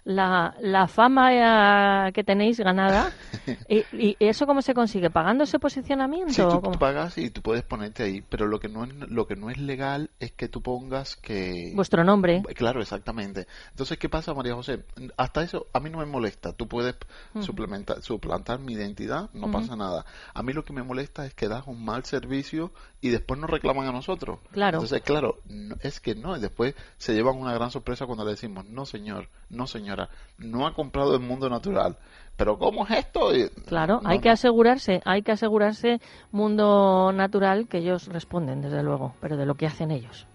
la, 0.04 0.54
la 0.60 0.88
fama 0.88 2.06
eh, 2.08 2.12
que 2.12 2.24
tenéis 2.24 2.58
ganada. 2.58 3.12
¿Y, 3.68 4.16
eso 4.18 4.46
cómo 4.46 4.62
se 4.62 4.74
consigue? 4.74 5.10
¿Pagando 5.10 5.44
ese 5.44 5.58
posicionamiento? 5.58 6.32
Sí, 6.32 6.42
tú 6.42 6.78
pagas 6.78 7.18
y 7.18 7.30
tú 7.30 7.42
puedes 7.42 7.62
ponerte 7.62 8.02
ahí, 8.02 8.22
pero 8.22 8.46
lo 8.46 8.60
que 8.60 8.68
no 8.68 8.84
es, 8.84 8.94
lo 8.94 9.26
que 9.26 9.36
no 9.36 9.50
es 9.50 9.58
legal 9.58 10.10
es 10.20 10.32
que 10.32 10.48
tú 10.48 10.62
pongas 10.62 11.16
que... 11.16 11.72
Vuestro 11.74 12.04
nombre. 12.04 12.42
Claro, 12.54 12.80
exactamente. 12.80 13.46
Entonces, 13.70 13.98
¿qué 13.98 14.08
pasa, 14.08 14.34
María 14.34 14.54
José? 14.54 14.84
Hasta 15.16 15.42
eso 15.42 15.66
a 15.72 15.80
mí 15.80 15.90
no 15.90 15.98
me 15.98 16.06
molesta. 16.06 16.52
Tú 16.52 16.68
puedes 16.68 16.96
suplementar, 17.40 18.02
suplantar 18.02 18.58
mi 18.58 18.74
identidad, 18.74 19.30
no 19.32 19.50
pasa 19.50 19.76
nada. 19.76 20.04
A 20.34 20.42
mí 20.42 20.52
lo 20.52 20.64
que 20.64 20.72
me 20.72 20.82
molesta 20.82 21.26
es 21.26 21.34
que 21.34 21.48
das 21.48 21.66
un 21.66 21.84
mal 21.84 22.04
servicio 22.04 22.72
y 23.00 23.08
después 23.08 23.40
nos 23.40 23.50
reclaman 23.50 23.86
a 23.86 23.92
nosotros. 23.92 24.40
Claro. 24.52 24.78
Entonces, 24.78 25.02
claro, 25.02 25.38
es 25.82 26.00
que 26.00 26.14
no, 26.14 26.36
y 26.36 26.40
después 26.40 26.74
se 26.98 27.14
llevan 27.14 27.36
una 27.36 27.52
gran 27.54 27.70
sorpresa 27.70 28.06
cuando 28.06 28.24
le 28.24 28.32
decimos, 28.32 28.66
no 28.66 28.86
señor, 28.86 29.28
no 29.48 29.66
señor 29.66 29.89
no 30.38 30.66
ha 30.66 30.74
comprado 30.74 31.14
el 31.14 31.20
mundo 31.20 31.48
natural. 31.48 31.96
Pero 32.36 32.58
¿cómo 32.58 32.86
es 32.86 32.92
esto? 32.92 33.30
Claro, 33.66 34.00
hay 34.04 34.20
que 34.20 34.30
asegurarse, 34.30 35.02
hay 35.04 35.22
que 35.22 35.32
asegurarse 35.32 36.00
mundo 36.30 37.12
natural 37.12 37.68
que 37.68 37.78
ellos 37.78 38.08
responden, 38.08 38.62
desde 38.62 38.82
luego, 38.82 39.14
pero 39.20 39.36
de 39.36 39.44
lo 39.44 39.56
que 39.56 39.66
hacen 39.66 39.90
ellos. 39.90 40.26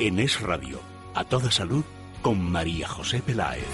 En 0.00 0.20
Es 0.20 0.40
Radio, 0.40 0.78
a 1.14 1.24
toda 1.24 1.50
salud, 1.50 1.84
con 2.22 2.38
María 2.52 2.86
José 2.86 3.20
Peláez. 3.20 3.66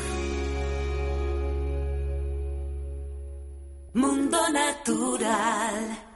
Mundo 3.92 4.38
Natural. 4.52 6.13